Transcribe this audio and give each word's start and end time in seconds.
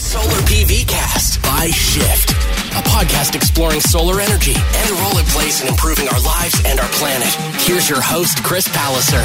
Solar 0.00 0.40
PV 0.48 0.88
Cast 0.88 1.42
by 1.42 1.68
Shift, 1.68 2.30
a 2.30 2.82
podcast 2.88 3.36
exploring 3.36 3.80
solar 3.80 4.18
energy 4.18 4.54
and 4.56 4.88
the 4.88 4.94
role 4.94 5.18
it 5.18 5.26
plays 5.26 5.60
in 5.60 5.68
improving 5.68 6.08
our 6.08 6.20
lives 6.22 6.60
and 6.64 6.80
our 6.80 6.88
planet. 6.88 7.28
Here's 7.60 7.88
your 7.88 8.00
host, 8.00 8.42
Chris 8.42 8.66
Palliser. 8.68 9.20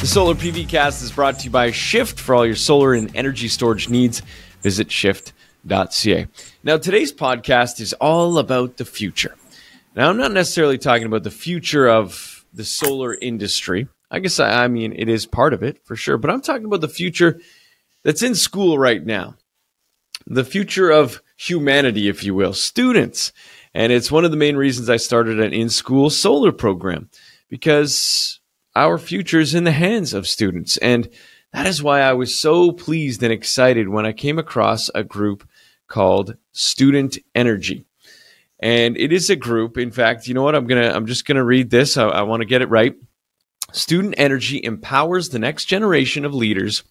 The 0.00 0.06
Solar 0.06 0.34
PV 0.34 0.68
Cast 0.68 1.02
is 1.02 1.12
brought 1.12 1.38
to 1.38 1.44
you 1.46 1.50
by 1.50 1.70
Shift 1.70 2.20
for 2.20 2.34
all 2.34 2.44
your 2.44 2.56
solar 2.56 2.92
and 2.92 3.10
energy 3.16 3.48
storage 3.48 3.88
needs. 3.88 4.20
Visit 4.60 4.92
shift.ca. 4.92 6.28
Now, 6.62 6.76
today's 6.76 7.12
podcast 7.12 7.80
is 7.80 7.94
all 7.94 8.36
about 8.36 8.76
the 8.76 8.84
future. 8.84 9.34
Now, 9.96 10.10
I'm 10.10 10.18
not 10.18 10.32
necessarily 10.32 10.76
talking 10.76 11.06
about 11.06 11.22
the 11.22 11.30
future 11.30 11.88
of 11.88 12.44
the 12.52 12.64
solar 12.64 13.14
industry. 13.14 13.88
I 14.10 14.18
guess 14.18 14.38
I, 14.38 14.64
I 14.64 14.68
mean 14.68 14.92
it 14.94 15.08
is 15.08 15.24
part 15.24 15.54
of 15.54 15.62
it 15.62 15.84
for 15.84 15.96
sure, 15.96 16.18
but 16.18 16.30
I'm 16.30 16.42
talking 16.42 16.66
about 16.66 16.82
the 16.82 16.88
future 16.88 17.40
that's 18.08 18.22
in 18.22 18.34
school 18.34 18.78
right 18.78 19.04
now. 19.04 19.34
The 20.26 20.42
future 20.42 20.88
of 20.88 21.20
humanity, 21.36 22.08
if 22.08 22.24
you 22.24 22.34
will, 22.34 22.54
students. 22.54 23.34
And 23.74 23.92
it's 23.92 24.10
one 24.10 24.24
of 24.24 24.30
the 24.30 24.38
main 24.38 24.56
reasons 24.56 24.88
I 24.88 24.96
started 24.96 25.38
an 25.38 25.52
in 25.52 25.68
school 25.68 26.08
solar 26.08 26.50
program 26.50 27.10
because 27.50 28.40
our 28.74 28.96
future 28.96 29.40
is 29.40 29.54
in 29.54 29.64
the 29.64 29.72
hands 29.72 30.14
of 30.14 30.26
students. 30.26 30.78
And 30.78 31.10
that 31.52 31.66
is 31.66 31.82
why 31.82 32.00
I 32.00 32.14
was 32.14 32.40
so 32.40 32.72
pleased 32.72 33.22
and 33.22 33.30
excited 33.30 33.90
when 33.90 34.06
I 34.06 34.12
came 34.12 34.38
across 34.38 34.88
a 34.94 35.04
group 35.04 35.46
called 35.86 36.34
Student 36.52 37.18
Energy. 37.34 37.84
And 38.58 38.96
it 38.96 39.12
is 39.12 39.28
a 39.28 39.36
group. 39.36 39.76
In 39.76 39.90
fact, 39.90 40.26
you 40.26 40.32
know 40.32 40.44
what? 40.44 40.54
I'm 40.54 40.66
gonna 40.66 40.92
I'm 40.94 41.04
just 41.04 41.26
gonna 41.26 41.44
read 41.44 41.68
this. 41.68 41.98
I, 41.98 42.08
I 42.08 42.22
want 42.22 42.40
to 42.40 42.48
get 42.48 42.62
it 42.62 42.70
right. 42.70 42.94
Student 43.72 44.14
Energy 44.16 44.64
empowers 44.64 45.28
the 45.28 45.38
next 45.38 45.66
generation 45.66 46.24
of 46.24 46.32
leaders 46.32 46.84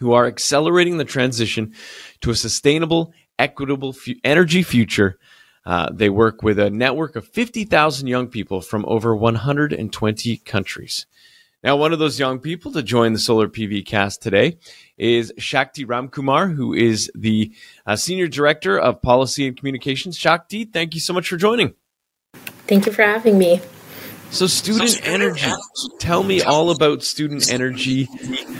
who 0.00 0.12
are 0.12 0.26
accelerating 0.26 0.96
the 0.96 1.04
transition 1.04 1.72
to 2.22 2.30
a 2.30 2.34
sustainable, 2.34 3.12
equitable 3.38 3.94
energy 4.24 4.62
future. 4.62 5.18
Uh, 5.64 5.90
they 5.92 6.08
work 6.08 6.42
with 6.42 6.58
a 6.58 6.70
network 6.70 7.16
of 7.16 7.28
50,000 7.28 8.06
young 8.06 8.26
people 8.26 8.60
from 8.60 8.84
over 8.88 9.14
120 9.14 10.36
countries. 10.38 11.06
Now, 11.62 11.76
one 11.76 11.92
of 11.92 11.98
those 11.98 12.18
young 12.18 12.38
people 12.38 12.72
to 12.72 12.82
join 12.82 13.12
the 13.12 13.18
Solar 13.18 13.46
PV 13.46 13.84
cast 13.84 14.22
today 14.22 14.56
is 14.96 15.30
Shakti 15.36 15.84
Ramkumar, 15.84 16.54
who 16.54 16.72
is 16.72 17.10
the 17.14 17.52
uh, 17.84 17.96
Senior 17.96 18.28
Director 18.28 18.78
of 18.78 19.02
Policy 19.02 19.46
and 19.46 19.56
Communications. 19.56 20.16
Shakti, 20.16 20.64
thank 20.64 20.94
you 20.94 21.00
so 21.00 21.12
much 21.12 21.28
for 21.28 21.36
joining. 21.36 21.74
Thank 22.66 22.86
you 22.86 22.92
for 22.92 23.02
having 23.02 23.36
me. 23.36 23.60
So, 24.30 24.46
student 24.46 25.00
energy. 25.06 25.50
Tell 25.98 26.22
me 26.22 26.42
all 26.42 26.70
about 26.70 27.02
student 27.02 27.52
energy. 27.52 28.08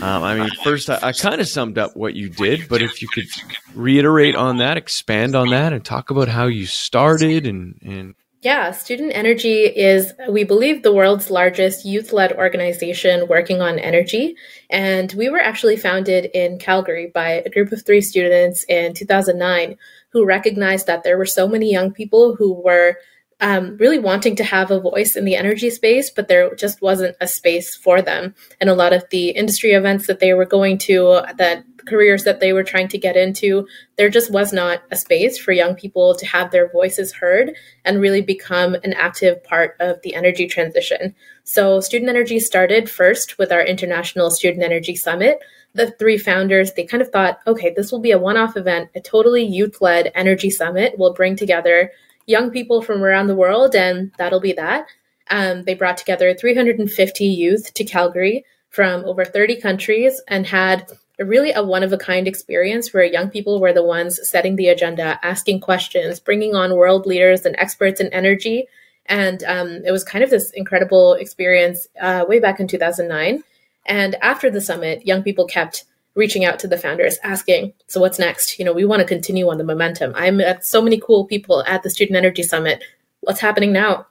Um, 0.03 0.23
I 0.25 0.37
mean, 0.37 0.51
first, 0.65 0.91
I, 0.91 0.99
I 1.03 1.13
kind 1.13 1.41
of 1.41 1.49
summed 1.49 1.79
up 1.79 1.97
what 1.97 2.15
you 2.15 2.29
did, 2.29 2.69
but 2.69 2.83
if 2.83 3.01
you 3.01 3.09
could 3.09 3.27
reiterate 3.75 4.35
on 4.35 4.59
that, 4.59 4.77
expand 4.77 5.35
on 5.35 5.51
that, 5.51 5.73
and 5.73 5.85
talk 5.85 6.11
about 6.11 6.29
how 6.29 6.47
you 6.47 6.67
started 6.67 7.47
and, 7.47 7.79
and 7.83 8.15
yeah, 8.43 8.71
Student 8.71 9.13
Energy 9.15 9.65
is, 9.65 10.15
we 10.31 10.45
believe, 10.45 10.83
the 10.83 10.95
world's 10.95 11.31
largest 11.31 11.85
youth 11.85 12.11
led 12.11 12.33
organization 12.33 13.29
working 13.29 13.61
on 13.61 13.79
energy. 13.79 14.35
And 14.71 15.13
we 15.13 15.29
were 15.29 15.41
actually 15.41 15.77
founded 15.77 16.25
in 16.33 16.59
Calgary 16.59 17.11
by 17.13 17.43
a 17.45 17.51
group 17.51 17.71
of 17.71 17.85
three 17.85 18.01
students 18.01 18.65
in 18.65 18.95
2009 18.95 19.77
who 20.13 20.25
recognized 20.25 20.87
that 20.87 21.03
there 21.03 21.19
were 21.19 21.27
so 21.27 21.47
many 21.47 21.71
young 21.71 21.93
people 21.93 22.35
who 22.35 22.55
were 22.55 22.97
um, 23.41 23.77
really 23.79 23.99
wanting 23.99 24.37
to 24.37 24.45
have 24.45 24.71
a 24.71 24.81
voice 24.81 25.17
in 25.17 25.25
the 25.25 25.37
energy 25.37 25.71
space, 25.71 26.11
but 26.11 26.29
there 26.29 26.55
just 26.55 26.83
wasn't 26.83 27.17
a 27.21 27.29
space 27.29 27.75
for 27.75 28.03
them. 28.03 28.35
And 28.61 28.69
a 28.69 28.75
lot 28.75 28.93
of 28.93 29.09
the 29.11 29.31
industry 29.31 29.73
events 29.73 30.07
that 30.07 30.21
they 30.21 30.35
were 30.35 30.45
going 30.45 30.79
to, 30.79 31.23
that 31.37 31.65
careers 31.87 32.25
that 32.25 32.41
they 32.41 32.53
were 32.53 32.63
trying 32.63 32.89
to 32.89 32.99
get 32.99 33.17
into, 33.17 33.67
there 33.97 34.11
just 34.11 34.31
was 34.31 34.53
not 34.53 34.83
a 34.91 34.97
space 34.97 35.39
for 35.39 35.53
young 35.53 35.75
people 35.75 36.15
to 36.15 36.27
have 36.27 36.51
their 36.51 36.71
voices 36.71 37.13
heard 37.13 37.53
and 37.85 38.01
really 38.01 38.23
become 38.23 38.75
an 38.85 38.93
active 38.93 39.43
part 39.45 39.77
of 39.81 40.01
the 40.03 40.15
energy 40.15 40.47
transition. 40.47 41.15
So, 41.45 41.81
Student 41.81 42.11
Energy 42.11 42.39
started 42.39 42.91
first 42.91 43.39
with 43.39 43.51
our 43.51 43.63
International 43.63 44.31
Student 44.31 44.63
Energy 44.63 44.95
Summit. 44.95 45.39
The 45.73 45.93
three 45.93 46.19
founders, 46.19 46.73
they 46.73 46.85
kind 46.85 47.03
of 47.03 47.11
thought, 47.11 47.39
okay, 47.47 47.73
this 47.75 47.91
will 47.91 48.01
be 48.01 48.11
a 48.11 48.19
one 48.19 48.37
off 48.37 48.57
event, 48.57 48.91
a 48.95 49.01
totally 49.01 49.45
youth 49.45 49.81
led 49.81 50.13
energy 50.15 50.51
summit. 50.51 50.95
We'll 50.99 51.15
bring 51.15 51.37
together 51.37 51.91
young 52.31 52.51
people 52.51 52.81
from 52.81 53.03
around 53.03 53.27
the 53.27 53.35
world, 53.35 53.75
and 53.75 54.13
that'll 54.17 54.41
be 54.41 54.53
that. 54.53 54.87
Um, 55.31 55.65
they 55.65 55.75
brought 55.75 55.99
together 55.99 56.33
350 56.33 57.25
youth 57.25 57.75
to 57.75 57.85
Calgary 57.85 58.45
from 58.71 59.05
over 59.05 59.25
30 59.25 59.61
countries 59.61 60.21
and 60.29 60.47
had 60.47 60.91
a 61.19 61.25
really 61.25 61.53
a 61.53 61.63
one 61.63 61.83
of 61.83 61.93
a 61.93 61.99
kind 61.99 62.27
experience 62.27 62.95
where 62.95 63.05
young 63.05 63.29
people 63.29 63.61
were 63.61 63.73
the 63.73 63.85
ones 63.85 64.19
setting 64.29 64.57
the 64.57 64.69
agenda, 64.69 65.19
asking 65.23 65.61
questions, 65.61 66.19
bringing 66.19 66.55
on 66.55 66.77
world 66.77 67.05
leaders 67.05 67.45
and 67.45 67.55
experts 67.59 68.01
in 68.01 68.13
energy. 68.13 68.67
And 69.07 69.43
um, 69.45 69.83
it 69.85 69.91
was 69.91 70.05
kind 70.05 70.25
of 70.25 70.31
this 70.31 70.51
incredible 70.53 71.15
experience 71.15 71.89
uh, 72.01 72.25
way 72.29 72.39
back 72.39 72.61
in 72.61 72.69
2009. 72.69 73.43
And 73.87 74.15
after 74.17 74.51
the 74.51 74.61
summit, 74.61 75.07
young 75.07 75.23
people 75.23 75.47
kept 75.47 75.85
reaching 76.15 76.45
out 76.45 76.59
to 76.59 76.69
the 76.69 76.79
founders 76.79 77.19
asking 77.23 77.73
so 77.87 78.01
what's 78.01 78.19
next? 78.19 78.59
You 78.59 78.65
know 78.65 78.73
we 78.73 78.85
want 78.85 79.01
to 79.01 79.07
continue 79.07 79.49
on 79.49 79.59
the 79.59 79.65
momentum. 79.65 80.13
I'm 80.15 80.41
at 80.41 80.65
so 80.65 80.83
many 80.83 81.01
cool 81.01 81.27
people 81.27 81.65
at 81.67 81.83
the 81.83 81.91
student 81.91 82.17
energy 82.17 82.43
summit. 82.43 82.83
What's 83.21 83.41
happening 83.41 83.73
now? 83.73 84.07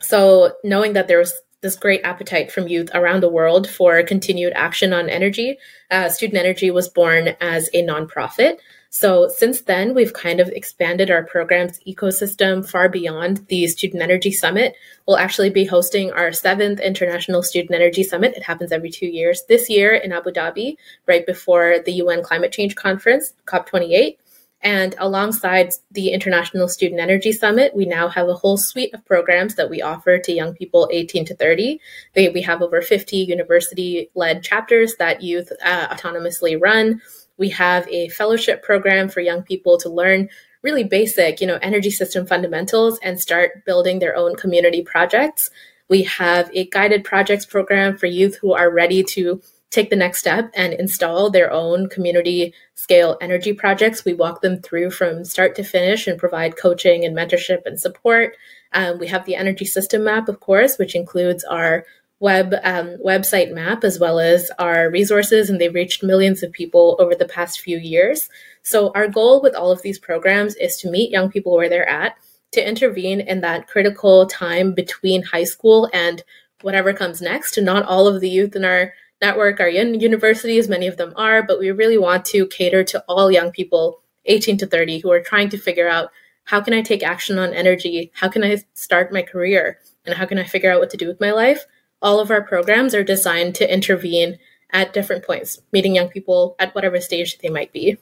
So 0.00 0.54
knowing 0.64 0.94
that 0.94 1.08
there's 1.08 1.32
this 1.60 1.76
great 1.76 2.02
appetite 2.02 2.50
from 2.50 2.66
youth 2.66 2.90
around 2.92 3.22
the 3.22 3.28
world 3.28 3.70
for 3.70 4.02
continued 4.02 4.52
action 4.56 4.92
on 4.92 5.08
energy 5.08 5.58
uh, 5.90 6.08
student 6.08 6.38
energy 6.38 6.70
was 6.70 6.88
born 6.88 7.36
as 7.40 7.70
a 7.72 7.84
nonprofit 7.84 8.58
so 8.94 9.26
since 9.26 9.62
then, 9.62 9.94
we've 9.94 10.12
kind 10.12 10.38
of 10.38 10.48
expanded 10.48 11.10
our 11.10 11.24
program's 11.24 11.80
ecosystem 11.88 12.68
far 12.68 12.90
beyond 12.90 13.38
the 13.48 13.66
Student 13.66 14.02
Energy 14.02 14.30
Summit. 14.30 14.74
We'll 15.08 15.16
actually 15.16 15.48
be 15.48 15.64
hosting 15.64 16.12
our 16.12 16.30
seventh 16.30 16.78
International 16.78 17.42
Student 17.42 17.74
Energy 17.74 18.04
Summit. 18.04 18.34
It 18.36 18.42
happens 18.42 18.70
every 18.70 18.90
two 18.90 19.06
years. 19.06 19.44
This 19.48 19.70
year 19.70 19.94
in 19.94 20.12
Abu 20.12 20.30
Dhabi, 20.30 20.76
right 21.06 21.24
before 21.24 21.78
the 21.82 21.92
UN 21.92 22.22
Climate 22.22 22.52
Change 22.52 22.74
Conference, 22.74 23.32
COP28. 23.46 24.18
And 24.60 24.94
alongside 24.98 25.72
the 25.90 26.10
International 26.10 26.68
Student 26.68 27.00
Energy 27.00 27.32
Summit, 27.32 27.74
we 27.74 27.86
now 27.86 28.08
have 28.08 28.28
a 28.28 28.34
whole 28.34 28.58
suite 28.58 28.92
of 28.92 29.06
programs 29.06 29.54
that 29.54 29.70
we 29.70 29.80
offer 29.80 30.18
to 30.18 30.32
young 30.32 30.52
people 30.54 30.90
18 30.92 31.24
to 31.24 31.34
30. 31.34 31.80
They, 32.12 32.28
we 32.28 32.42
have 32.42 32.60
over 32.60 32.82
50 32.82 33.16
university 33.16 34.10
led 34.14 34.42
chapters 34.42 34.96
that 34.98 35.22
youth 35.22 35.50
uh, 35.64 35.88
autonomously 35.88 36.60
run. 36.60 37.00
We 37.38 37.50
have 37.50 37.88
a 37.88 38.08
fellowship 38.08 38.62
program 38.62 39.08
for 39.08 39.20
young 39.20 39.42
people 39.42 39.78
to 39.78 39.88
learn 39.88 40.28
really 40.62 40.84
basic, 40.84 41.40
you 41.40 41.46
know, 41.46 41.58
energy 41.60 41.90
system 41.90 42.26
fundamentals 42.26 42.98
and 43.02 43.20
start 43.20 43.64
building 43.64 43.98
their 43.98 44.16
own 44.16 44.36
community 44.36 44.82
projects. 44.82 45.50
We 45.88 46.04
have 46.04 46.50
a 46.54 46.68
guided 46.68 47.04
projects 47.04 47.44
program 47.44 47.96
for 47.98 48.06
youth 48.06 48.36
who 48.36 48.52
are 48.52 48.70
ready 48.70 49.02
to 49.04 49.42
take 49.70 49.90
the 49.90 49.96
next 49.96 50.18
step 50.18 50.50
and 50.54 50.74
install 50.74 51.30
their 51.30 51.50
own 51.50 51.88
community 51.88 52.54
scale 52.74 53.16
energy 53.20 53.54
projects. 53.54 54.04
We 54.04 54.12
walk 54.12 54.42
them 54.42 54.60
through 54.60 54.90
from 54.90 55.24
start 55.24 55.56
to 55.56 55.64
finish 55.64 56.06
and 56.06 56.18
provide 56.18 56.58
coaching 56.58 57.04
and 57.04 57.16
mentorship 57.16 57.62
and 57.64 57.80
support. 57.80 58.36
Um, 58.72 58.98
we 58.98 59.08
have 59.08 59.24
the 59.24 59.34
energy 59.34 59.64
system 59.64 60.04
map, 60.04 60.28
of 60.28 60.40
course, 60.40 60.76
which 60.76 60.94
includes 60.94 61.42
our 61.44 61.86
web 62.22 62.54
um, 62.62 62.96
website 63.04 63.52
map 63.52 63.82
as 63.82 63.98
well 63.98 64.20
as 64.20 64.48
our 64.60 64.88
resources, 64.88 65.50
and 65.50 65.60
they've 65.60 65.74
reached 65.74 66.04
millions 66.04 66.42
of 66.44 66.52
people 66.52 66.96
over 67.00 67.16
the 67.16 67.26
past 67.26 67.60
few 67.60 67.76
years. 67.78 68.28
So 68.62 68.92
our 68.94 69.08
goal 69.08 69.42
with 69.42 69.56
all 69.56 69.72
of 69.72 69.82
these 69.82 69.98
programs 69.98 70.54
is 70.54 70.76
to 70.78 70.90
meet 70.90 71.10
young 71.10 71.30
people 71.30 71.56
where 71.56 71.68
they're 71.68 71.88
at, 71.88 72.14
to 72.52 72.66
intervene 72.66 73.20
in 73.20 73.40
that 73.40 73.66
critical 73.66 74.26
time 74.26 74.72
between 74.72 75.24
high 75.24 75.42
school 75.42 75.90
and 75.92 76.22
whatever 76.60 76.92
comes 76.94 77.20
next. 77.20 77.58
Not 77.60 77.86
all 77.86 78.06
of 78.06 78.20
the 78.20 78.30
youth 78.30 78.54
in 78.54 78.64
our 78.64 78.92
network 79.20 79.58
are 79.58 79.66
in 79.66 79.98
universities, 79.98 80.68
many 80.68 80.86
of 80.86 80.98
them 80.98 81.12
are, 81.16 81.42
but 81.42 81.58
we 81.58 81.72
really 81.72 81.98
want 81.98 82.24
to 82.26 82.46
cater 82.46 82.84
to 82.84 83.04
all 83.08 83.32
young 83.32 83.50
people 83.50 84.00
18 84.26 84.58
to 84.58 84.66
30 84.66 85.00
who 85.00 85.10
are 85.10 85.20
trying 85.20 85.48
to 85.48 85.58
figure 85.58 85.88
out 85.88 86.10
how 86.44 86.60
can 86.60 86.72
I 86.72 86.82
take 86.82 87.02
action 87.02 87.36
on 87.38 87.52
energy? 87.52 88.12
How 88.14 88.28
can 88.28 88.44
I 88.44 88.58
start 88.74 89.12
my 89.12 89.22
career? 89.22 89.80
And 90.06 90.16
how 90.16 90.26
can 90.26 90.38
I 90.38 90.44
figure 90.44 90.70
out 90.70 90.78
what 90.78 90.90
to 90.90 90.96
do 90.96 91.08
with 91.08 91.20
my 91.20 91.32
life? 91.32 91.66
All 92.02 92.20
of 92.20 92.30
our 92.30 92.42
programs 92.42 92.94
are 92.94 93.04
designed 93.04 93.54
to 93.54 93.72
intervene 93.72 94.38
at 94.70 94.92
different 94.92 95.24
points, 95.24 95.60
meeting 95.72 95.94
young 95.94 96.08
people 96.08 96.56
at 96.58 96.74
whatever 96.74 97.00
stage 97.00 97.38
they 97.38 97.48
might 97.48 97.72
be. 97.72 97.96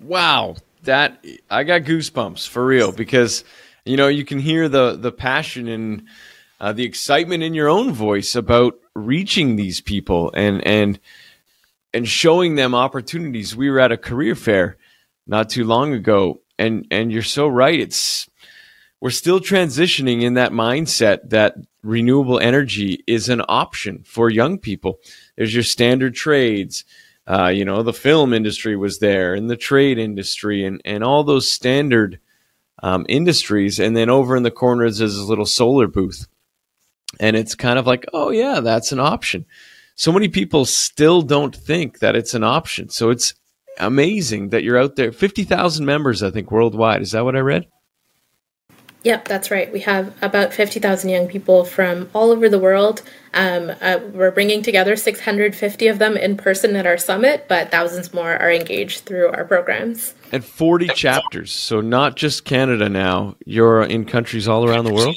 Wow, 0.00 0.56
that 0.84 1.24
I 1.50 1.64
got 1.64 1.82
goosebumps 1.82 2.48
for 2.48 2.64
real 2.64 2.92
because 2.92 3.44
you 3.84 3.96
know 3.96 4.08
you 4.08 4.24
can 4.24 4.38
hear 4.38 4.68
the 4.68 4.96
the 4.96 5.12
passion 5.12 5.68
and 5.68 6.04
uh, 6.60 6.72
the 6.72 6.84
excitement 6.84 7.42
in 7.42 7.54
your 7.54 7.68
own 7.68 7.92
voice 7.92 8.34
about 8.34 8.78
reaching 8.94 9.56
these 9.56 9.80
people 9.80 10.32
and 10.34 10.66
and 10.66 10.98
and 11.92 12.08
showing 12.08 12.54
them 12.54 12.74
opportunities. 12.74 13.56
We 13.56 13.70
were 13.70 13.80
at 13.80 13.92
a 13.92 13.96
career 13.96 14.34
fair 14.34 14.76
not 15.26 15.50
too 15.50 15.64
long 15.64 15.92
ago, 15.92 16.40
and 16.58 16.86
and 16.90 17.10
you're 17.12 17.22
so 17.22 17.48
right. 17.48 17.78
It's 17.78 18.28
we're 19.00 19.10
still 19.10 19.40
transitioning 19.40 20.22
in 20.22 20.34
that 20.34 20.52
mindset 20.52 21.30
that 21.30 21.56
renewable 21.82 22.38
energy 22.38 23.04
is 23.06 23.28
an 23.28 23.42
option 23.48 24.02
for 24.04 24.30
young 24.30 24.58
people. 24.58 24.98
There's 25.36 25.54
your 25.54 25.62
standard 25.62 26.14
trades. 26.14 26.84
Uh, 27.26 27.48
you 27.48 27.64
know, 27.64 27.82
the 27.82 27.92
film 27.92 28.32
industry 28.32 28.76
was 28.76 28.98
there, 28.98 29.34
and 29.34 29.50
the 29.50 29.56
trade 29.56 29.98
industry, 29.98 30.64
and 30.64 30.80
and 30.84 31.02
all 31.02 31.24
those 31.24 31.50
standard 31.50 32.20
um, 32.82 33.04
industries. 33.08 33.80
And 33.80 33.96
then 33.96 34.08
over 34.08 34.36
in 34.36 34.44
the 34.44 34.50
corners 34.50 35.00
is 35.00 35.18
a 35.18 35.26
little 35.26 35.46
solar 35.46 35.88
booth, 35.88 36.26
and 37.18 37.36
it's 37.36 37.54
kind 37.54 37.78
of 37.78 37.86
like, 37.86 38.06
oh 38.12 38.30
yeah, 38.30 38.60
that's 38.60 38.92
an 38.92 39.00
option. 39.00 39.44
So 39.96 40.12
many 40.12 40.28
people 40.28 40.64
still 40.66 41.22
don't 41.22 41.54
think 41.54 41.98
that 41.98 42.14
it's 42.14 42.34
an 42.34 42.44
option. 42.44 42.90
So 42.90 43.10
it's 43.10 43.34
amazing 43.78 44.50
that 44.50 44.62
you're 44.62 44.80
out 44.80 44.94
there. 44.96 45.10
Fifty 45.10 45.42
thousand 45.42 45.84
members, 45.84 46.22
I 46.22 46.30
think, 46.30 46.52
worldwide. 46.52 47.02
Is 47.02 47.10
that 47.10 47.24
what 47.24 47.36
I 47.36 47.40
read? 47.40 47.66
Yep, 49.06 49.28
that's 49.28 49.52
right. 49.52 49.72
We 49.72 49.78
have 49.82 50.12
about 50.20 50.52
50,000 50.52 51.08
young 51.08 51.28
people 51.28 51.64
from 51.64 52.10
all 52.12 52.32
over 52.32 52.48
the 52.48 52.58
world. 52.58 53.02
Um, 53.34 53.70
uh, 53.80 54.00
we're 54.12 54.32
bringing 54.32 54.64
together 54.64 54.96
650 54.96 55.86
of 55.86 56.00
them 56.00 56.16
in 56.16 56.36
person 56.36 56.74
at 56.74 56.86
our 56.86 56.98
summit, 56.98 57.46
but 57.48 57.70
thousands 57.70 58.12
more 58.12 58.34
are 58.34 58.50
engaged 58.50 59.04
through 59.04 59.28
our 59.28 59.44
programs. 59.44 60.12
And 60.32 60.44
40 60.44 60.88
chapters. 60.88 61.52
So, 61.52 61.80
not 61.80 62.16
just 62.16 62.44
Canada 62.44 62.88
now, 62.88 63.36
you're 63.46 63.84
in 63.84 64.06
countries 64.06 64.48
all 64.48 64.68
around 64.68 64.86
the 64.86 64.92
world? 64.92 65.16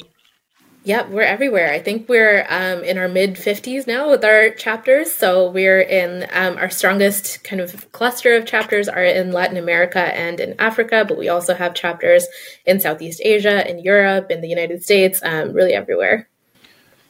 Yep, 0.84 1.10
we're 1.10 1.22
everywhere. 1.22 1.70
I 1.70 1.78
think 1.78 2.08
we're 2.08 2.46
um, 2.48 2.82
in 2.82 2.96
our 2.96 3.08
mid 3.08 3.34
50s 3.34 3.86
now 3.86 4.08
with 4.08 4.24
our 4.24 4.48
chapters. 4.50 5.12
So 5.12 5.50
we're 5.50 5.82
in 5.82 6.26
um, 6.32 6.56
our 6.56 6.70
strongest 6.70 7.44
kind 7.44 7.60
of 7.60 7.92
cluster 7.92 8.34
of 8.34 8.46
chapters 8.46 8.88
are 8.88 9.04
in 9.04 9.32
Latin 9.32 9.58
America 9.58 9.98
and 9.98 10.40
in 10.40 10.54
Africa, 10.58 11.04
but 11.06 11.18
we 11.18 11.28
also 11.28 11.54
have 11.54 11.74
chapters 11.74 12.26
in 12.64 12.80
Southeast 12.80 13.20
Asia, 13.22 13.68
in 13.68 13.80
Europe, 13.80 14.30
in 14.30 14.40
the 14.40 14.48
United 14.48 14.82
States, 14.82 15.20
um, 15.22 15.52
really 15.52 15.74
everywhere. 15.74 16.30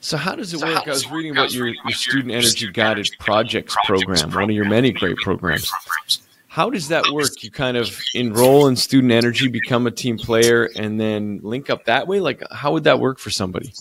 So 0.01 0.17
how 0.17 0.35
does 0.35 0.53
it 0.53 0.61
work? 0.61 0.89
I 0.89 0.91
was 0.91 1.09
reading 1.09 1.31
about 1.31 1.53
your, 1.53 1.69
your 1.69 1.91
Student 1.91 2.33
Energy 2.33 2.73
Guided 2.73 3.09
Projects 3.21 3.77
program, 3.85 4.33
one 4.33 4.45
of 4.45 4.51
your 4.51 4.69
many 4.69 4.91
great 4.91 5.17
programs. 5.19 5.71
How 6.51 6.69
does 6.69 6.89
that 6.89 7.05
work? 7.13 7.45
You 7.45 7.51
kind 7.53 7.77
of 7.77 7.97
enroll 8.13 8.67
in 8.67 8.75
student 8.75 9.13
energy, 9.13 9.47
become 9.47 9.87
a 9.87 9.93
team 9.93 10.19
player, 10.19 10.69
and 10.75 11.01
then 11.01 11.39
link 11.45 11.71
up 11.71 11.85
that 11.85 12.09
way? 12.09 12.19
Like, 12.19 12.43
how 12.51 12.73
would 12.73 12.83
that 12.85 12.99
work 12.99 13.21
for 13.21 13.31
somebody? 13.31 13.73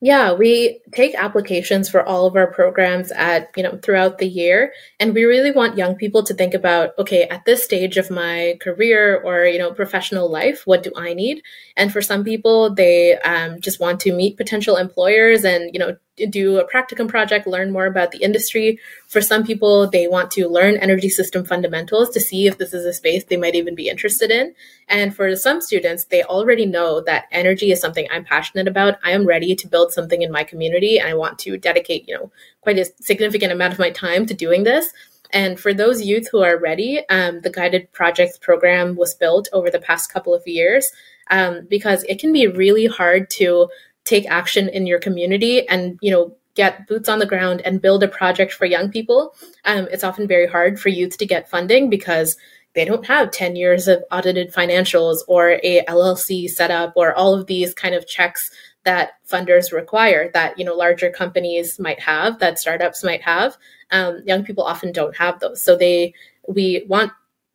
Yeah, 0.00 0.32
we 0.32 0.80
take 0.92 1.14
applications 1.14 1.90
for 1.90 2.02
all 2.02 2.26
of 2.26 2.36
our 2.36 2.46
programs 2.46 3.12
at, 3.12 3.50
you 3.54 3.62
know, 3.62 3.78
throughout 3.82 4.16
the 4.16 4.26
year. 4.26 4.72
And 4.98 5.12
we 5.12 5.24
really 5.24 5.50
want 5.50 5.76
young 5.76 5.94
people 5.94 6.22
to 6.24 6.32
think 6.32 6.54
about, 6.54 6.90
okay, 6.98 7.24
at 7.24 7.44
this 7.44 7.62
stage 7.62 7.98
of 7.98 8.10
my 8.10 8.58
career 8.62 9.20
or, 9.22 9.44
you 9.44 9.58
know, 9.58 9.72
professional 9.72 10.30
life, 10.30 10.66
what 10.66 10.82
do 10.82 10.92
I 10.96 11.12
need? 11.12 11.42
And 11.76 11.92
for 11.92 12.00
some 12.00 12.24
people, 12.24 12.74
they 12.74 13.18
um, 13.18 13.60
just 13.60 13.78
want 13.78 14.00
to 14.00 14.12
meet 14.12 14.38
potential 14.38 14.76
employers 14.76 15.44
and, 15.44 15.70
you 15.74 15.78
know, 15.78 15.96
do 16.30 16.58
a 16.58 16.68
practicum 16.68 17.08
project, 17.08 17.46
learn 17.46 17.72
more 17.72 17.86
about 17.86 18.12
the 18.12 18.18
industry. 18.18 18.78
For 19.08 19.20
some 19.20 19.44
people, 19.44 19.88
they 19.88 20.06
want 20.06 20.30
to 20.32 20.48
learn 20.48 20.76
energy 20.76 21.08
system 21.08 21.44
fundamentals 21.44 22.10
to 22.10 22.20
see 22.20 22.46
if 22.46 22.58
this 22.58 22.72
is 22.72 22.84
a 22.84 22.92
space 22.92 23.24
they 23.24 23.36
might 23.36 23.54
even 23.54 23.74
be 23.74 23.88
interested 23.88 24.30
in. 24.30 24.54
And 24.88 25.14
for 25.14 25.34
some 25.34 25.60
students, 25.60 26.04
they 26.04 26.22
already 26.22 26.66
know 26.66 27.00
that 27.02 27.24
energy 27.32 27.72
is 27.72 27.80
something 27.80 28.06
I'm 28.10 28.24
passionate 28.24 28.68
about. 28.68 28.98
I 29.02 29.10
am 29.10 29.26
ready 29.26 29.54
to 29.56 29.68
build 29.68 29.92
something 29.92 30.22
in 30.22 30.30
my 30.30 30.44
community 30.44 30.98
and 30.98 31.08
I 31.08 31.14
want 31.14 31.38
to 31.40 31.56
dedicate, 31.56 32.08
you 32.08 32.14
know, 32.16 32.30
quite 32.60 32.78
a 32.78 32.86
significant 33.00 33.52
amount 33.52 33.72
of 33.72 33.78
my 33.78 33.90
time 33.90 34.26
to 34.26 34.34
doing 34.34 34.62
this. 34.62 34.90
And 35.32 35.58
for 35.58 35.74
those 35.74 36.02
youth 36.02 36.28
who 36.30 36.42
are 36.42 36.60
ready, 36.60 37.02
um, 37.08 37.40
the 37.40 37.50
guided 37.50 37.92
projects 37.92 38.38
program 38.38 38.94
was 38.94 39.14
built 39.14 39.48
over 39.52 39.68
the 39.68 39.80
past 39.80 40.12
couple 40.12 40.32
of 40.32 40.46
years 40.46 40.88
um, 41.30 41.66
because 41.68 42.04
it 42.04 42.20
can 42.20 42.32
be 42.32 42.46
really 42.46 42.86
hard 42.86 43.30
to 43.30 43.68
take 44.04 44.28
action 44.28 44.68
in 44.68 44.86
your 44.86 44.98
community 44.98 45.66
and 45.68 45.98
you 46.00 46.10
know 46.10 46.34
get 46.54 46.86
boots 46.86 47.08
on 47.08 47.18
the 47.18 47.26
ground 47.26 47.60
and 47.64 47.82
build 47.82 48.02
a 48.02 48.08
project 48.08 48.52
for 48.52 48.64
young 48.64 48.90
people 48.90 49.34
um, 49.64 49.88
it's 49.90 50.04
often 50.04 50.26
very 50.26 50.46
hard 50.46 50.78
for 50.78 50.88
youth 50.88 51.18
to 51.18 51.26
get 51.26 51.50
funding 51.50 51.90
because 51.90 52.36
they 52.74 52.84
don't 52.84 53.06
have 53.06 53.30
10 53.30 53.56
years 53.56 53.88
of 53.88 54.02
audited 54.10 54.52
financials 54.52 55.18
or 55.26 55.58
a 55.62 55.84
llc 55.88 56.48
setup 56.50 56.92
or 56.96 57.14
all 57.14 57.34
of 57.34 57.46
these 57.46 57.74
kind 57.74 57.94
of 57.94 58.06
checks 58.06 58.50
that 58.84 59.12
funders 59.28 59.72
require 59.72 60.30
that 60.32 60.58
you 60.58 60.64
know 60.64 60.74
larger 60.74 61.10
companies 61.10 61.78
might 61.78 62.00
have 62.00 62.38
that 62.38 62.58
startups 62.58 63.02
might 63.02 63.22
have. 63.22 63.56
Um, 63.90 64.22
young 64.24 64.44
people 64.44 64.64
often 64.64 64.92
don't 64.92 65.16
have 65.16 65.40
those. 65.40 65.62
So 65.62 65.76
they 65.76 66.14
we 66.46 66.84
want 66.88 67.12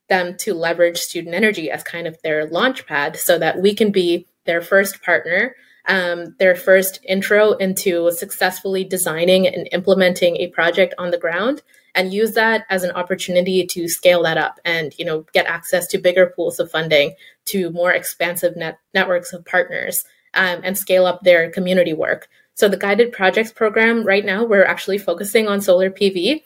them 0.10 0.36
to 0.38 0.56
leverage 0.56 0.98
student 0.98 1.36
energy 1.36 1.70
as 1.70 1.84
kind 1.84 2.08
of 2.08 2.20
their 2.24 2.48
launch 2.48 2.86
pad 2.88 3.16
so 3.16 3.38
that 3.38 3.62
we 3.62 3.76
can 3.76 3.92
be 3.92 4.28
their 4.46 4.62
first 4.62 5.04
partner 5.04 5.56
um, 5.90 6.36
their 6.38 6.56
first 6.56 7.00
intro 7.04 7.54
into 7.54 8.12
successfully 8.12 8.84
designing 8.84 9.48
and 9.48 9.68
implementing 9.72 10.38
a 10.38 10.48
project 10.48 10.94
on 11.00 11.10
the 11.10 11.18
ground 11.18 11.64
and 11.96 12.14
use 12.14 12.34
that 12.34 12.66
as 12.70 12.84
an 12.84 12.92
opportunity 12.92 13.66
to 13.66 13.90
scale 13.90 14.22
that 14.24 14.38
up 14.38 14.60
and 14.64 14.94
you 14.98 15.04
know 15.04 15.26
get 15.34 15.48
access 15.48 15.88
to 15.88 15.98
bigger 15.98 16.32
pools 16.36 16.60
of 16.60 16.70
funding 16.72 17.16
to 17.46 17.72
more 17.72 17.92
expansive 17.92 18.56
net- 18.56 18.80
networks 18.94 19.34
of 19.34 19.44
partners 19.44 20.06
um, 20.36 20.62
and 20.64 20.78
scale 20.78 21.08
up 21.08 21.22
their 21.24 21.50
community 21.50 21.94
work. 21.94 22.28
So 22.54 22.70
the 22.70 22.78
guided 22.78 23.12
projects 23.12 23.52
program 23.52 24.04
right 24.06 24.24
now 24.24 24.46
we're 24.46 24.64
actually 24.64 25.00
focusing 25.00 25.48
on 25.48 25.60
solar 25.60 25.90
pv 25.90 26.44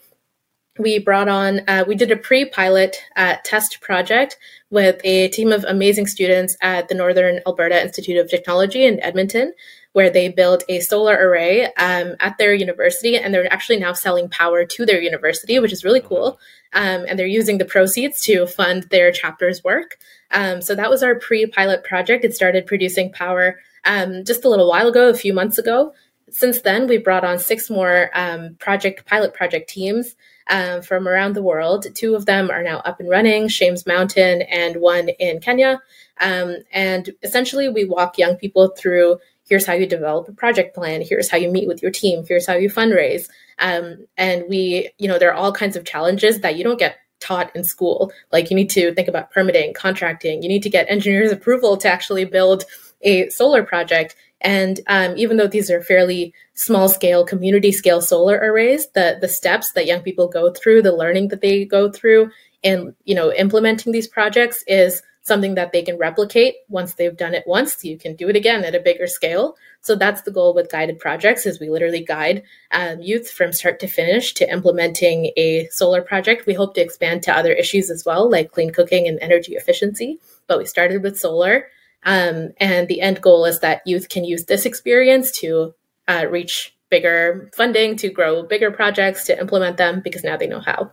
we 0.79 0.97
brought 0.97 1.29
on, 1.29 1.61
uh, 1.67 1.85
we 1.87 1.95
did 1.95 2.11
a 2.11 2.17
pre 2.17 2.45
pilot 2.45 2.97
uh, 3.15 3.35
test 3.43 3.79
project 3.81 4.37
with 4.71 4.99
a 5.03 5.27
team 5.29 5.51
of 5.51 5.63
amazing 5.65 6.07
students 6.07 6.57
at 6.61 6.87
the 6.87 6.95
Northern 6.95 7.41
Alberta 7.45 7.79
Institute 7.79 8.17
of 8.17 8.29
Technology 8.29 8.83
in 8.83 8.99
Edmonton, 9.03 9.53
where 9.91 10.09
they 10.09 10.29
built 10.29 10.63
a 10.67 10.79
solar 10.79 11.15
array 11.15 11.65
um, 11.75 12.15
at 12.19 12.37
their 12.39 12.55
university. 12.55 13.15
And 13.17 13.31
they're 13.33 13.51
actually 13.53 13.79
now 13.79 13.93
selling 13.93 14.29
power 14.29 14.65
to 14.65 14.85
their 14.85 14.99
university, 14.99 15.59
which 15.59 15.73
is 15.73 15.83
really 15.83 16.01
cool. 16.01 16.39
Um, 16.73 17.05
and 17.07 17.19
they're 17.19 17.27
using 17.27 17.59
the 17.59 17.65
proceeds 17.65 18.23
to 18.23 18.47
fund 18.47 18.83
their 18.89 19.11
chapter's 19.11 19.63
work. 19.63 19.99
Um, 20.31 20.63
so 20.63 20.73
that 20.73 20.89
was 20.89 21.03
our 21.03 21.13
pre 21.13 21.45
pilot 21.45 21.83
project. 21.83 22.25
It 22.25 22.33
started 22.33 22.65
producing 22.65 23.11
power 23.11 23.59
um, 23.85 24.23
just 24.25 24.43
a 24.43 24.49
little 24.49 24.69
while 24.69 24.87
ago, 24.87 25.09
a 25.09 25.13
few 25.13 25.33
months 25.33 25.59
ago. 25.59 25.93
Since 26.29 26.61
then, 26.61 26.87
we 26.87 26.97
brought 26.97 27.23
on 27.23 27.39
six 27.39 27.69
more 27.69 28.09
um, 28.13 28.55
project 28.59 29.05
pilot 29.05 29.33
project 29.33 29.69
teams 29.69 30.15
um, 30.49 30.81
from 30.81 31.07
around 31.07 31.33
the 31.33 31.43
world. 31.43 31.85
Two 31.93 32.15
of 32.15 32.25
them 32.25 32.49
are 32.49 32.63
now 32.63 32.79
up 32.79 32.99
and 32.99 33.09
running, 33.09 33.47
Shames 33.47 33.85
Mountain 33.85 34.43
and 34.43 34.77
one 34.77 35.09
in 35.09 35.39
Kenya. 35.39 35.81
Um, 36.19 36.57
and 36.71 37.09
essentially, 37.21 37.69
we 37.69 37.85
walk 37.85 38.17
young 38.17 38.35
people 38.35 38.73
through 38.77 39.19
here's 39.47 39.65
how 39.65 39.73
you 39.73 39.85
develop 39.85 40.27
a 40.27 40.33
project 40.33 40.73
plan, 40.73 41.01
here's 41.01 41.29
how 41.29 41.37
you 41.37 41.51
meet 41.51 41.67
with 41.67 41.81
your 41.81 41.91
team, 41.91 42.23
here's 42.27 42.47
how 42.47 42.55
you 42.55 42.69
fundraise. 42.69 43.29
Um, 43.59 44.05
and 44.17 44.45
we, 44.49 44.89
you 44.97 45.07
know, 45.07 45.19
there 45.19 45.31
are 45.31 45.35
all 45.35 45.51
kinds 45.51 45.75
of 45.75 45.85
challenges 45.85 46.39
that 46.41 46.55
you 46.55 46.63
don't 46.63 46.79
get 46.79 46.97
taught 47.19 47.55
in 47.55 47.63
school. 47.63 48.11
Like 48.31 48.49
you 48.49 48.55
need 48.55 48.69
to 48.71 48.93
think 48.93 49.07
about 49.07 49.31
permitting, 49.31 49.73
contracting, 49.73 50.43
you 50.43 50.49
need 50.49 50.63
to 50.63 50.69
get 50.69 50.89
engineers' 50.89 51.31
approval 51.31 51.77
to 51.77 51.89
actually 51.89 52.25
build 52.25 52.65
a 53.01 53.29
solar 53.29 53.63
project. 53.63 54.15
And 54.43 54.81
um, 54.87 55.13
even 55.15 55.37
though 55.37 55.47
these 55.47 55.71
are 55.71 55.81
fairly 55.81 56.33
small 56.53 56.89
scale, 56.89 57.25
community 57.25 57.71
scale 57.71 58.01
solar 58.01 58.37
arrays, 58.37 58.87
the 58.93 59.17
the 59.19 59.29
steps 59.29 59.71
that 59.71 59.85
young 59.85 60.01
people 60.01 60.27
go 60.27 60.51
through, 60.51 60.81
the 60.81 60.95
learning 60.95 61.29
that 61.29 61.41
they 61.41 61.63
go 61.65 61.89
through, 61.89 62.29
and 62.63 62.93
you 63.05 63.15
know 63.15 63.31
implementing 63.31 63.93
these 63.93 64.07
projects 64.07 64.63
is 64.67 65.01
something 65.21 65.55
that 65.55 65.71
they 65.71 65.81
can 65.81 65.97
replicate. 65.97 66.55
Once 66.67 66.95
they've 66.95 67.15
done 67.15 67.33
it 67.33 67.45
once 67.47 67.85
you 67.85 67.97
can 67.97 68.13
do 68.17 68.27
it 68.27 68.35
again 68.35 68.65
at 68.65 68.75
a 68.75 68.81
bigger 68.81 69.07
scale. 69.07 69.55
So 69.79 69.95
that's 69.95 70.23
the 70.23 70.31
goal 70.31 70.53
with 70.53 70.69
guided 70.69 70.99
projects 70.99 71.45
is 71.45 71.61
we 71.61 71.69
literally 71.69 72.03
guide 72.03 72.43
um, 72.71 73.01
youth 73.01 73.31
from 73.31 73.53
start 73.53 73.79
to 73.79 73.87
finish 73.87 74.33
to 74.33 74.51
implementing 74.51 75.31
a 75.37 75.67
solar 75.71 76.01
project. 76.01 76.45
We 76.45 76.53
hope 76.53 76.73
to 76.75 76.81
expand 76.81 77.23
to 77.23 77.35
other 77.35 77.53
issues 77.53 77.89
as 77.89 78.03
well 78.05 78.29
like 78.29 78.51
clean 78.51 78.73
cooking 78.73 79.07
and 79.07 79.17
energy 79.21 79.55
efficiency 79.55 80.19
but 80.47 80.57
we 80.57 80.65
started 80.65 81.01
with 81.01 81.17
solar 81.17 81.67
um, 82.05 82.51
and 82.57 82.87
the 82.87 83.01
end 83.01 83.21
goal 83.21 83.45
is 83.45 83.59
that 83.59 83.81
youth 83.85 84.09
can 84.09 84.23
use 84.23 84.45
this 84.45 84.65
experience 84.65 85.31
to 85.39 85.73
uh, 86.07 86.25
reach 86.29 86.75
bigger 86.89 87.49
funding, 87.55 87.95
to 87.97 88.09
grow 88.09 88.43
bigger 88.43 88.71
projects, 88.71 89.25
to 89.25 89.39
implement 89.39 89.77
them 89.77 90.01
because 90.03 90.23
now 90.23 90.37
they 90.37 90.47
know 90.47 90.59
how. 90.59 90.91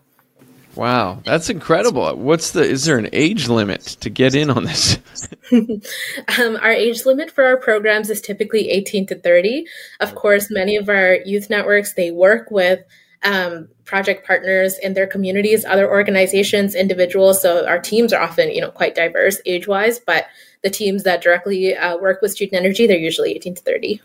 Wow, 0.76 1.21
that's 1.25 1.50
incredible. 1.50 2.14
What's 2.17 2.52
the 2.52 2.62
is 2.62 2.85
there 2.85 2.97
an 2.97 3.09
age 3.12 3.49
limit 3.49 3.83
to 4.00 4.09
get 4.09 4.35
in 4.35 4.50
on 4.50 4.64
this? 4.64 4.99
um, 5.52 6.57
our 6.62 6.71
age 6.71 7.05
limit 7.05 7.31
for 7.31 7.45
our 7.45 7.57
programs 7.57 8.09
is 8.09 8.21
typically 8.21 8.71
18 8.71 9.07
to 9.09 9.17
30. 9.17 9.67
Of 9.99 10.14
course, 10.14 10.47
many 10.50 10.76
of 10.76 10.88
our 10.88 11.17
youth 11.25 11.50
networks 11.50 11.95
they 11.95 12.12
work 12.12 12.50
with 12.50 12.81
um, 13.22 13.68
project 13.84 14.26
partners 14.26 14.78
in 14.78 14.94
their 14.94 15.06
communities, 15.06 15.64
other 15.64 15.88
organizations, 15.88 16.74
individuals. 16.74 17.42
So 17.42 17.66
our 17.66 17.78
teams 17.78 18.12
are 18.12 18.22
often, 18.22 18.50
you 18.50 18.60
know, 18.60 18.70
quite 18.70 18.94
diverse 18.94 19.40
age 19.46 19.66
wise, 19.68 19.98
but 19.98 20.26
the 20.62 20.70
teams 20.70 21.02
that 21.04 21.22
directly 21.22 21.76
uh, 21.76 21.98
work 21.98 22.22
with 22.22 22.32
student 22.32 22.62
energy, 22.62 22.86
they're 22.86 22.98
usually 22.98 23.32
18 23.32 23.56
to 23.56 23.62
30. 23.62 24.00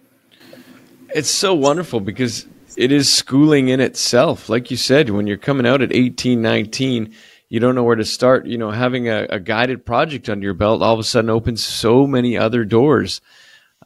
It's 1.13 1.29
so 1.29 1.53
wonderful 1.53 1.99
because 1.99 2.45
it 2.77 2.91
is 2.91 3.11
schooling 3.11 3.69
in 3.69 3.79
itself. 3.79 4.49
Like 4.49 4.69
you 4.69 4.77
said, 4.77 5.09
when 5.09 5.27
you're 5.27 5.37
coming 5.37 5.65
out 5.65 5.81
at 5.81 5.93
18, 5.93 6.41
19, 6.41 7.13
you 7.47 7.59
don't 7.59 7.75
know 7.75 7.83
where 7.83 7.95
to 7.95 8.05
start. 8.05 8.47
You 8.47 8.57
know, 8.57 8.71
having 8.71 9.07
a, 9.07 9.27
a 9.29 9.39
guided 9.39 9.85
project 9.85 10.29
under 10.29 10.43
your 10.43 10.53
belt 10.53 10.81
all 10.81 10.93
of 10.93 10.99
a 10.99 11.03
sudden 11.03 11.29
opens 11.29 11.63
so 11.63 12.05
many 12.05 12.37
other 12.37 12.65
doors. 12.65 13.21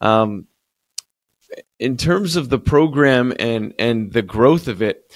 Um, 0.00 0.46
in 1.78 1.96
terms 1.96 2.36
of 2.36 2.48
the 2.48 2.58
program 2.58 3.32
and 3.38 3.74
and 3.78 4.12
the 4.12 4.22
growth 4.22 4.68
of 4.68 4.82
it, 4.82 5.12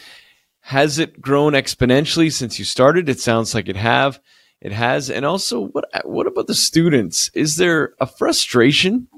has 0.60 0.98
it 0.98 1.20
grown 1.20 1.52
exponentially 1.52 2.32
since 2.32 2.58
you 2.58 2.64
started? 2.64 3.08
It 3.08 3.20
sounds 3.20 3.54
like 3.54 3.68
it 3.68 3.76
have. 3.76 4.20
It 4.60 4.72
has. 4.72 5.10
And 5.10 5.26
also, 5.26 5.66
what 5.66 5.84
what 6.04 6.26
about 6.26 6.46
the 6.46 6.54
students? 6.54 7.30
Is 7.34 7.56
there 7.56 7.94
a 8.00 8.06
frustration 8.06 9.08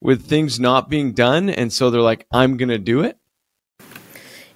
with 0.00 0.26
things 0.26 0.58
not 0.58 0.88
being 0.88 1.12
done, 1.12 1.48
and 1.48 1.72
so 1.72 1.90
they're 1.90 2.00
like, 2.00 2.26
"I'm 2.32 2.56
going 2.56 2.70
to 2.70 2.78
do 2.78 3.02
it"? 3.02 3.16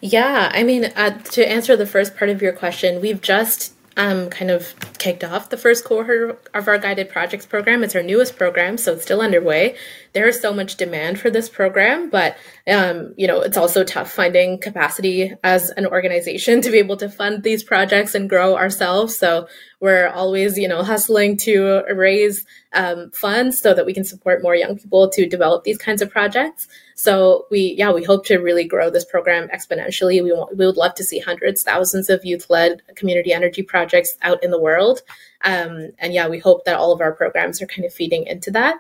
Yeah, 0.01 0.51
I 0.53 0.65
mean, 0.65 0.87
uh, 0.97 1.19
to 1.19 1.49
answer 1.49 1.77
the 1.77 1.87
first 1.87 2.17
part 2.17 2.31
of 2.31 2.43
your 2.43 2.53
question, 2.53 3.01
we've 3.01 3.21
just 3.21 3.74
um, 3.97 4.29
kind 4.29 4.51
of 4.51 4.75
kicked 4.99 5.23
off 5.23 5.51
the 5.51 5.57
first 5.57 5.85
cohort 5.85 6.49
of 6.53 6.69
our 6.69 6.79
guided 6.79 7.09
projects 7.09 7.47
program. 7.47 7.85
It's 7.85 7.95
our 7.95 8.03
newest 8.03 8.37
program, 8.37 8.77
so 8.77 8.95
it's 8.95 9.03
still 9.03 9.21
underway. 9.21 9.77
There 10.13 10.27
is 10.27 10.41
so 10.41 10.53
much 10.53 10.77
demand 10.77 11.21
for 11.21 11.31
this 11.31 11.49
program, 11.49 12.11
but 12.11 12.37
um, 12.67 13.15
you 13.17 13.27
know 13.27 13.41
it's 13.41 13.57
also 13.57 13.85
tough 13.85 14.11
finding 14.11 14.59
capacity 14.59 15.35
as 15.45 15.71
an 15.71 15.87
organization 15.87 16.61
to 16.63 16.71
be 16.71 16.79
able 16.79 16.97
to 16.97 17.09
fund 17.09 17.43
these 17.43 17.63
projects 17.63 18.15
and 18.15 18.29
grow 18.29 18.57
ourselves. 18.57 19.17
So 19.17 19.49
we're 19.81 20.09
always 20.09 20.59
you 20.59 20.69
know 20.69 20.83
hustling 20.83 21.37
to 21.39 21.85
raise 21.95 22.45
um, 22.73 23.11
funds 23.13 23.61
so 23.61 23.75
that 23.75 23.87
we 23.87 23.95
can 23.95 24.05
support 24.05 24.43
more 24.43 24.57
young 24.57 24.77
people 24.77 25.09
to 25.11 25.29
develop 25.29 25.65
these 25.65 25.79
kinds 25.79 26.03
of 26.03 26.11
projects. 26.11 26.67
So 26.95 27.47
we, 27.51 27.75
yeah, 27.77 27.93
we 27.93 28.05
hope 28.05 28.25
to 28.27 28.39
really 28.39 28.65
grow 28.65 28.89
this 28.89 29.05
program 29.05 29.49
exponentially. 29.49 30.23
We 30.23 30.33
want, 30.33 30.57
we 30.57 30.65
would 30.65 30.77
love 30.77 30.95
to 30.95 31.05
see 31.05 31.19
hundreds, 31.19 31.63
thousands 31.63 32.09
of 32.09 32.25
youth-led 32.25 32.83
community 32.95 33.33
energy 33.33 33.63
projects 33.63 34.17
out 34.23 34.43
in 34.43 34.51
the 34.51 34.61
world. 34.61 35.03
Um, 35.43 35.91
and 35.99 36.15
yeah, 36.15 36.29
we 36.29 36.39
hope 36.39 36.65
that 36.65 36.77
all 36.77 36.93
of 36.93 37.01
our 37.01 37.13
programs 37.13 37.61
are 37.61 37.67
kind 37.67 37.85
of 37.85 37.93
feeding 37.93 38.27
into 38.27 38.51
that. 38.53 38.79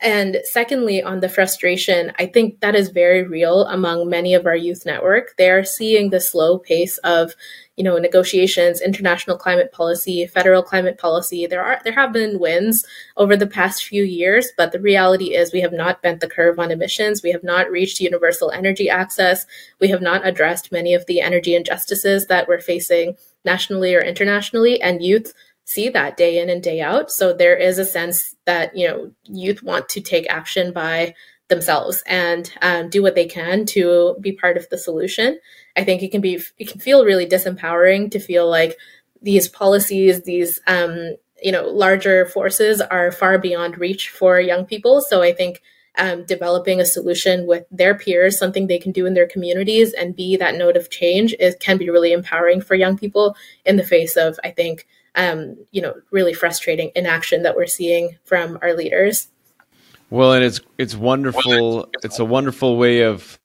And 0.00 0.38
secondly, 0.44 1.02
on 1.02 1.20
the 1.20 1.28
frustration, 1.28 2.12
I 2.18 2.26
think 2.26 2.60
that 2.60 2.74
is 2.74 2.88
very 2.88 3.22
real 3.22 3.64
among 3.66 4.08
many 4.08 4.34
of 4.34 4.44
our 4.44 4.56
youth 4.56 4.84
network. 4.84 5.34
They 5.38 5.50
are 5.50 5.64
seeing 5.64 6.10
the 6.10 6.20
slow 6.20 6.58
pace 6.58 6.98
of 6.98 7.34
you 7.76 7.82
know 7.82 7.98
negotiations 7.98 8.80
international 8.80 9.36
climate 9.36 9.72
policy 9.72 10.26
federal 10.26 10.62
climate 10.62 10.98
policy. 10.98 11.46
There 11.46 11.62
are 11.62 11.80
there 11.84 11.92
have 11.92 12.12
been 12.12 12.38
wins 12.38 12.84
over 13.16 13.36
the 13.36 13.48
past 13.48 13.84
few 13.84 14.04
years 14.04 14.48
but 14.56 14.70
the 14.70 14.80
reality 14.80 15.34
is 15.34 15.52
we 15.52 15.60
have 15.60 15.72
not 15.72 16.02
bent 16.02 16.20
the 16.20 16.28
curve 16.28 16.58
on 16.58 16.70
emissions. 16.70 17.22
We 17.22 17.32
have 17.32 17.42
not 17.42 17.70
reached 17.70 18.00
universal 18.00 18.50
energy 18.50 18.88
access. 18.88 19.46
We 19.80 19.88
have 19.88 20.02
not 20.02 20.26
addressed 20.26 20.70
many 20.70 20.94
of 20.94 21.06
the 21.06 21.20
energy 21.20 21.56
injustices 21.56 22.26
that 22.26 22.46
we're 22.46 22.60
facing 22.60 23.16
nationally 23.44 23.94
or 23.94 24.00
internationally. 24.00 24.80
And 24.80 25.02
youth 25.02 25.34
see 25.64 25.88
that 25.88 26.16
day 26.16 26.38
in 26.38 26.50
and 26.50 26.62
day 26.62 26.80
out 26.80 27.10
so 27.10 27.32
there 27.32 27.56
is 27.56 27.78
a 27.78 27.84
sense 27.84 28.34
that 28.44 28.76
you 28.76 28.86
know 28.86 29.10
youth 29.24 29.62
want 29.62 29.88
to 29.88 30.00
take 30.00 30.26
action 30.30 30.72
by 30.72 31.14
themselves 31.48 32.02
and 32.06 32.52
um, 32.62 32.88
do 32.88 33.02
what 33.02 33.14
they 33.14 33.26
can 33.26 33.66
to 33.66 34.16
be 34.20 34.32
part 34.32 34.56
of 34.56 34.68
the 34.70 34.78
solution. 34.78 35.38
I 35.76 35.84
think 35.84 36.02
it 36.02 36.10
can 36.10 36.20
be 36.20 36.40
it 36.58 36.68
can 36.68 36.80
feel 36.80 37.04
really 37.04 37.26
disempowering 37.26 38.10
to 38.12 38.18
feel 38.18 38.48
like 38.48 38.76
these 39.20 39.48
policies, 39.48 40.22
these 40.22 40.60
um, 40.66 41.16
you 41.42 41.52
know 41.52 41.66
larger 41.68 42.26
forces 42.26 42.80
are 42.80 43.12
far 43.12 43.38
beyond 43.38 43.78
reach 43.78 44.08
for 44.08 44.40
young 44.40 44.64
people. 44.64 45.00
So 45.00 45.22
I 45.22 45.32
think 45.32 45.60
um, 45.96 46.24
developing 46.24 46.80
a 46.80 46.86
solution 46.86 47.46
with 47.46 47.64
their 47.70 47.96
peers, 47.96 48.38
something 48.38 48.66
they 48.66 48.78
can 48.78 48.92
do 48.92 49.06
in 49.06 49.14
their 49.14 49.28
communities, 49.28 49.92
and 49.92 50.16
be 50.16 50.36
that 50.36 50.56
note 50.56 50.76
of 50.76 50.90
change, 50.90 51.34
is 51.38 51.56
can 51.60 51.76
be 51.76 51.90
really 51.90 52.12
empowering 52.12 52.62
for 52.62 52.74
young 52.74 52.96
people 52.96 53.36
in 53.64 53.76
the 53.76 53.84
face 53.84 54.16
of 54.16 54.38
I 54.42 54.50
think 54.50 54.86
um, 55.14 55.56
you 55.70 55.82
know 55.82 55.94
really 56.10 56.32
frustrating 56.32 56.90
inaction 56.94 57.42
that 57.42 57.56
we're 57.56 57.66
seeing 57.66 58.16
from 58.24 58.58
our 58.62 58.74
leaders. 58.74 59.28
Well, 60.10 60.32
and 60.32 60.44
it's 60.44 60.60
it's 60.78 60.94
wonderful. 60.94 61.88
It's 62.02 62.18
a 62.18 62.24
wonderful 62.24 62.76
way 62.76 63.02
of 63.02 63.38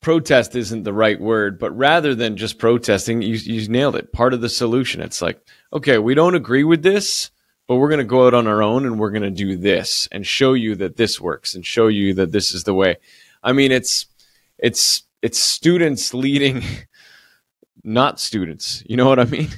protest 0.00 0.54
isn't 0.54 0.84
the 0.84 0.92
right 0.92 1.20
word, 1.20 1.58
but 1.58 1.76
rather 1.76 2.14
than 2.14 2.36
just 2.36 2.58
protesting, 2.58 3.22
you 3.22 3.34
you 3.34 3.66
nailed 3.68 3.96
it. 3.96 4.12
Part 4.12 4.34
of 4.34 4.40
the 4.40 4.48
solution. 4.48 5.00
It's 5.00 5.22
like, 5.22 5.40
okay, 5.72 5.98
we 5.98 6.14
don't 6.14 6.34
agree 6.34 6.64
with 6.64 6.82
this, 6.82 7.30
but 7.66 7.76
we're 7.76 7.88
going 7.88 7.98
to 7.98 8.04
go 8.04 8.26
out 8.26 8.34
on 8.34 8.46
our 8.46 8.62
own 8.62 8.86
and 8.86 8.98
we're 8.98 9.10
going 9.10 9.22
to 9.22 9.30
do 9.30 9.56
this 9.56 10.08
and 10.12 10.26
show 10.26 10.52
you 10.52 10.76
that 10.76 10.96
this 10.96 11.20
works 11.20 11.54
and 11.54 11.66
show 11.66 11.88
you 11.88 12.14
that 12.14 12.32
this 12.32 12.54
is 12.54 12.64
the 12.64 12.74
way. 12.74 12.96
I 13.42 13.52
mean, 13.52 13.72
it's 13.72 14.06
it's 14.58 15.02
it's 15.22 15.38
students 15.38 16.14
leading 16.14 16.62
not 17.82 18.20
students. 18.20 18.82
You 18.86 18.96
know 18.96 19.08
what 19.08 19.18
I 19.18 19.24
mean? 19.24 19.48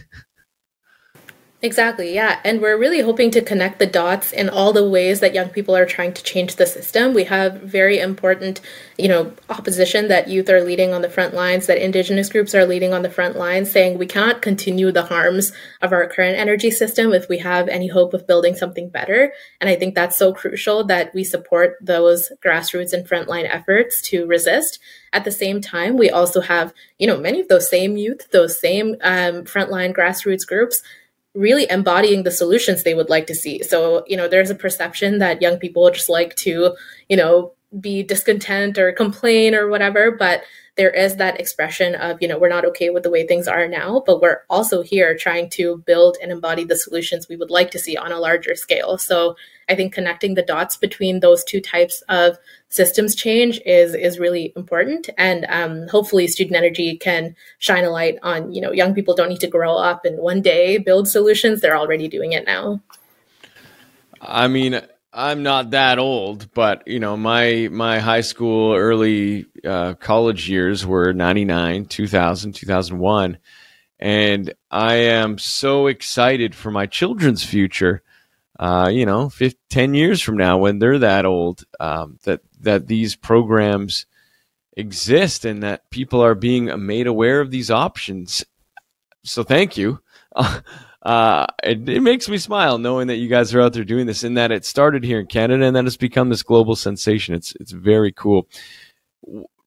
Exactly, 1.61 2.15
yeah. 2.15 2.39
And 2.45 2.61
we're 2.61 2.79
really 2.79 3.01
hoping 3.01 3.33
to 3.33 3.43
connect 3.43 3.81
the 3.81 3.87
dots 3.87 4.31
in 4.31 4.49
all 4.49 4.73
the 4.73 4.89
ways 4.89 5.19
that 5.19 5.35
young 5.35 5.49
people 5.49 5.77
are 5.77 5.87
trying 5.87 6.13
to 6.13 6.23
change 6.23 6.55
the 6.55 6.67
system. 6.67 7.15
We 7.15 7.25
have 7.25 7.55
very 7.55 7.99
important, 7.99 8.61
you 8.97 9.09
know, 9.09 9.33
opposition 9.51 10.07
that 10.07 10.29
youth 10.29 10.49
are 10.51 10.63
leading 10.63 10.93
on 10.95 11.03
the 11.03 11.11
front 11.11 11.35
lines, 11.35 11.67
that 11.67 11.85
indigenous 11.85 12.29
groups 12.29 12.55
are 12.55 12.65
leading 12.65 12.93
on 12.95 13.03
the 13.03 13.11
front 13.11 13.37
lines, 13.37 13.73
saying 13.73 13.99
we 13.99 14.07
cannot 14.07 14.41
continue 14.41 14.93
the 14.93 15.03
harms 15.03 15.51
of 15.83 15.93
our 15.93 16.07
current 16.07 16.39
energy 16.39 16.71
system 16.71 17.13
if 17.13 17.29
we 17.29 17.39
have 17.39 17.67
any 17.67 17.89
hope 17.89 18.15
of 18.15 18.29
building 18.29 18.55
something 18.55 18.89
better. 18.89 19.33
And 19.61 19.69
I 19.69 19.75
think 19.75 19.97
that's 19.97 20.17
so 20.17 20.33
crucial 20.33 20.85
that 20.85 21.13
we 21.13 21.25
support 21.25 21.75
those 21.81 22.31
grassroots 22.41 22.93
and 22.93 23.05
frontline 23.05 23.53
efforts 23.53 24.01
to 24.03 24.27
resist. 24.27 24.79
At 25.13 25.25
the 25.25 25.33
same 25.33 25.61
time, 25.61 25.97
we 25.97 26.09
also 26.09 26.41
have, 26.41 26.73
you 27.01 27.09
know, 27.09 27.19
many 27.19 27.41
of 27.41 27.49
those 27.49 27.69
same 27.69 27.97
youth, 27.97 28.31
those 28.31 28.61
same 28.61 28.95
um, 29.03 29.43
frontline 29.43 29.93
grassroots 29.93 30.47
groups 30.47 30.83
really 31.35 31.67
embodying 31.71 32.23
the 32.23 32.31
solutions 32.31 32.83
they 32.83 32.95
would 32.95 33.11
like 33.11 33.27
to 33.27 33.35
see. 33.35 33.63
So, 33.63 34.05
you 34.07 34.17
know, 34.17 34.29
there's 34.29 34.51
a 34.51 34.55
perception 34.55 35.19
that 35.19 35.43
young 35.43 35.59
people 35.59 35.91
just 35.91 36.09
like 36.09 36.35
to, 36.37 36.75
you 37.09 37.17
know, 37.17 37.53
be 37.79 38.03
discontent 38.03 38.79
or 38.79 38.93
complain 38.93 39.55
or 39.55 39.69
whatever, 39.69 40.11
but 40.11 40.43
there 40.79 40.91
is 40.91 41.17
that 41.17 41.41
expression 41.41 41.97
of, 41.97 42.23
you 42.23 42.29
know, 42.29 42.39
we're 42.39 42.49
not 42.49 42.65
okay 42.65 42.89
with 42.89 43.03
the 43.03 43.11
way 43.11 43.27
things 43.27 43.49
are 43.49 43.67
now, 43.67 44.01
but 44.07 44.23
we're 44.23 44.43
also 44.49 44.81
here 44.81 45.17
trying 45.19 45.51
to 45.51 45.79
build 45.79 46.17
and 46.23 46.31
embody 46.31 46.63
the 46.63 46.77
solutions 46.77 47.29
we 47.29 47.35
would 47.35 47.51
like 47.51 47.73
to 47.73 47.81
see 47.81 47.97
on 47.97 48.13
a 48.13 48.19
larger 48.19 48.55
scale. 48.55 48.97
So 48.97 49.35
I 49.69 49.75
think 49.75 49.93
connecting 49.93 50.35
the 50.35 50.43
dots 50.43 50.77
between 50.77 51.19
those 51.19 51.43
two 51.43 51.61
types 51.61 52.03
of 52.09 52.39
systems 52.69 53.17
change 53.17 53.61
is 53.67 53.93
is 53.93 54.21
really 54.21 54.53
important, 54.57 55.11
and 55.19 55.45
um, 55.49 55.89
hopefully, 55.89 56.27
student 56.27 56.57
energy 56.57 56.97
can 56.97 57.35
shine 57.59 57.85
a 57.85 57.91
light 57.91 58.19
on 58.23 58.53
you 58.53 58.63
know 58.63 58.73
young 58.73 58.95
people 58.95 59.15
don't 59.15 59.29
need 59.29 59.41
to 59.41 59.47
grow 59.47 59.77
up 59.77 60.05
and 60.05 60.19
one 60.19 60.41
day 60.41 60.79
build 60.79 61.09
solutions; 61.09 61.61
they're 61.61 61.77
already 61.77 62.09
doing 62.09 62.33
it 62.33 62.47
now. 62.47 62.81
I 64.23 64.49
mean, 64.49 64.81
I'm 65.19 65.43
not 65.43 65.71
that 65.71 65.99
old, 65.99 66.55
but 66.55 66.87
you 66.87 67.01
know, 67.01 67.17
my 67.17 67.69
my 67.73 67.99
high 67.99 68.21
school, 68.21 68.73
early 68.73 69.47
uh, 69.65 69.95
college 69.95 70.49
years 70.49 70.87
were 70.87 71.13
99, 71.13 71.87
2000, 71.87 72.53
2001, 72.53 73.39
and 73.99 74.55
I 74.71 74.95
am 74.95 75.37
so 75.39 75.89
excited 75.89 76.55
for 76.55 76.71
my 76.71 76.87
children's 76.87 77.43
future. 77.43 78.05
Uh, 78.61 78.91
you 78.93 79.05
know, 79.05 79.29
15, 79.29 79.59
10 79.71 79.95
years 79.95 80.23
from 80.23 80.37
now, 80.37 80.57
when 80.57 80.79
they're 80.79 81.01
that 81.01 81.27
old, 81.27 81.65
um, 81.81 82.21
that 82.23 82.43
that 82.61 82.87
these 82.87 83.17
programs 83.17 84.07
exist 84.77 85.45
and 85.45 85.65
that 85.65 85.91
people 85.91 86.23
are 86.23 86.37
being 86.37 86.71
made 86.87 87.09
aware 87.09 87.41
of 87.41 87.51
these 87.51 87.73
options. 87.73 88.45
So, 89.25 89.43
thank 89.43 89.77
you. 89.77 89.99
uh, 91.09 91.47
it, 91.65 91.89
it, 91.89 92.03
makes 92.03 92.29
me 92.29 92.37
smile 92.37 92.77
knowing 92.77 93.07
that 93.07 93.17
you 93.17 93.29
guys 93.29 93.55
are 93.55 93.63
out 93.63 93.73
there 93.73 93.83
doing 93.83 94.05
this 94.05 94.25
and 94.25 94.37
that 94.37 94.53
it 94.53 94.63
started 94.63 95.03
here 95.03 95.19
in 95.19 95.27
Canada 95.27 95.65
and 95.65 95.75
that 95.75 95.87
it's 95.87 95.97
become 95.97 96.29
this 96.29 96.43
global 96.43 96.77
sensation. 96.77 97.35
It's 97.35 97.55
it's 97.59 97.73
very 97.73 98.13
cool. 98.13 98.47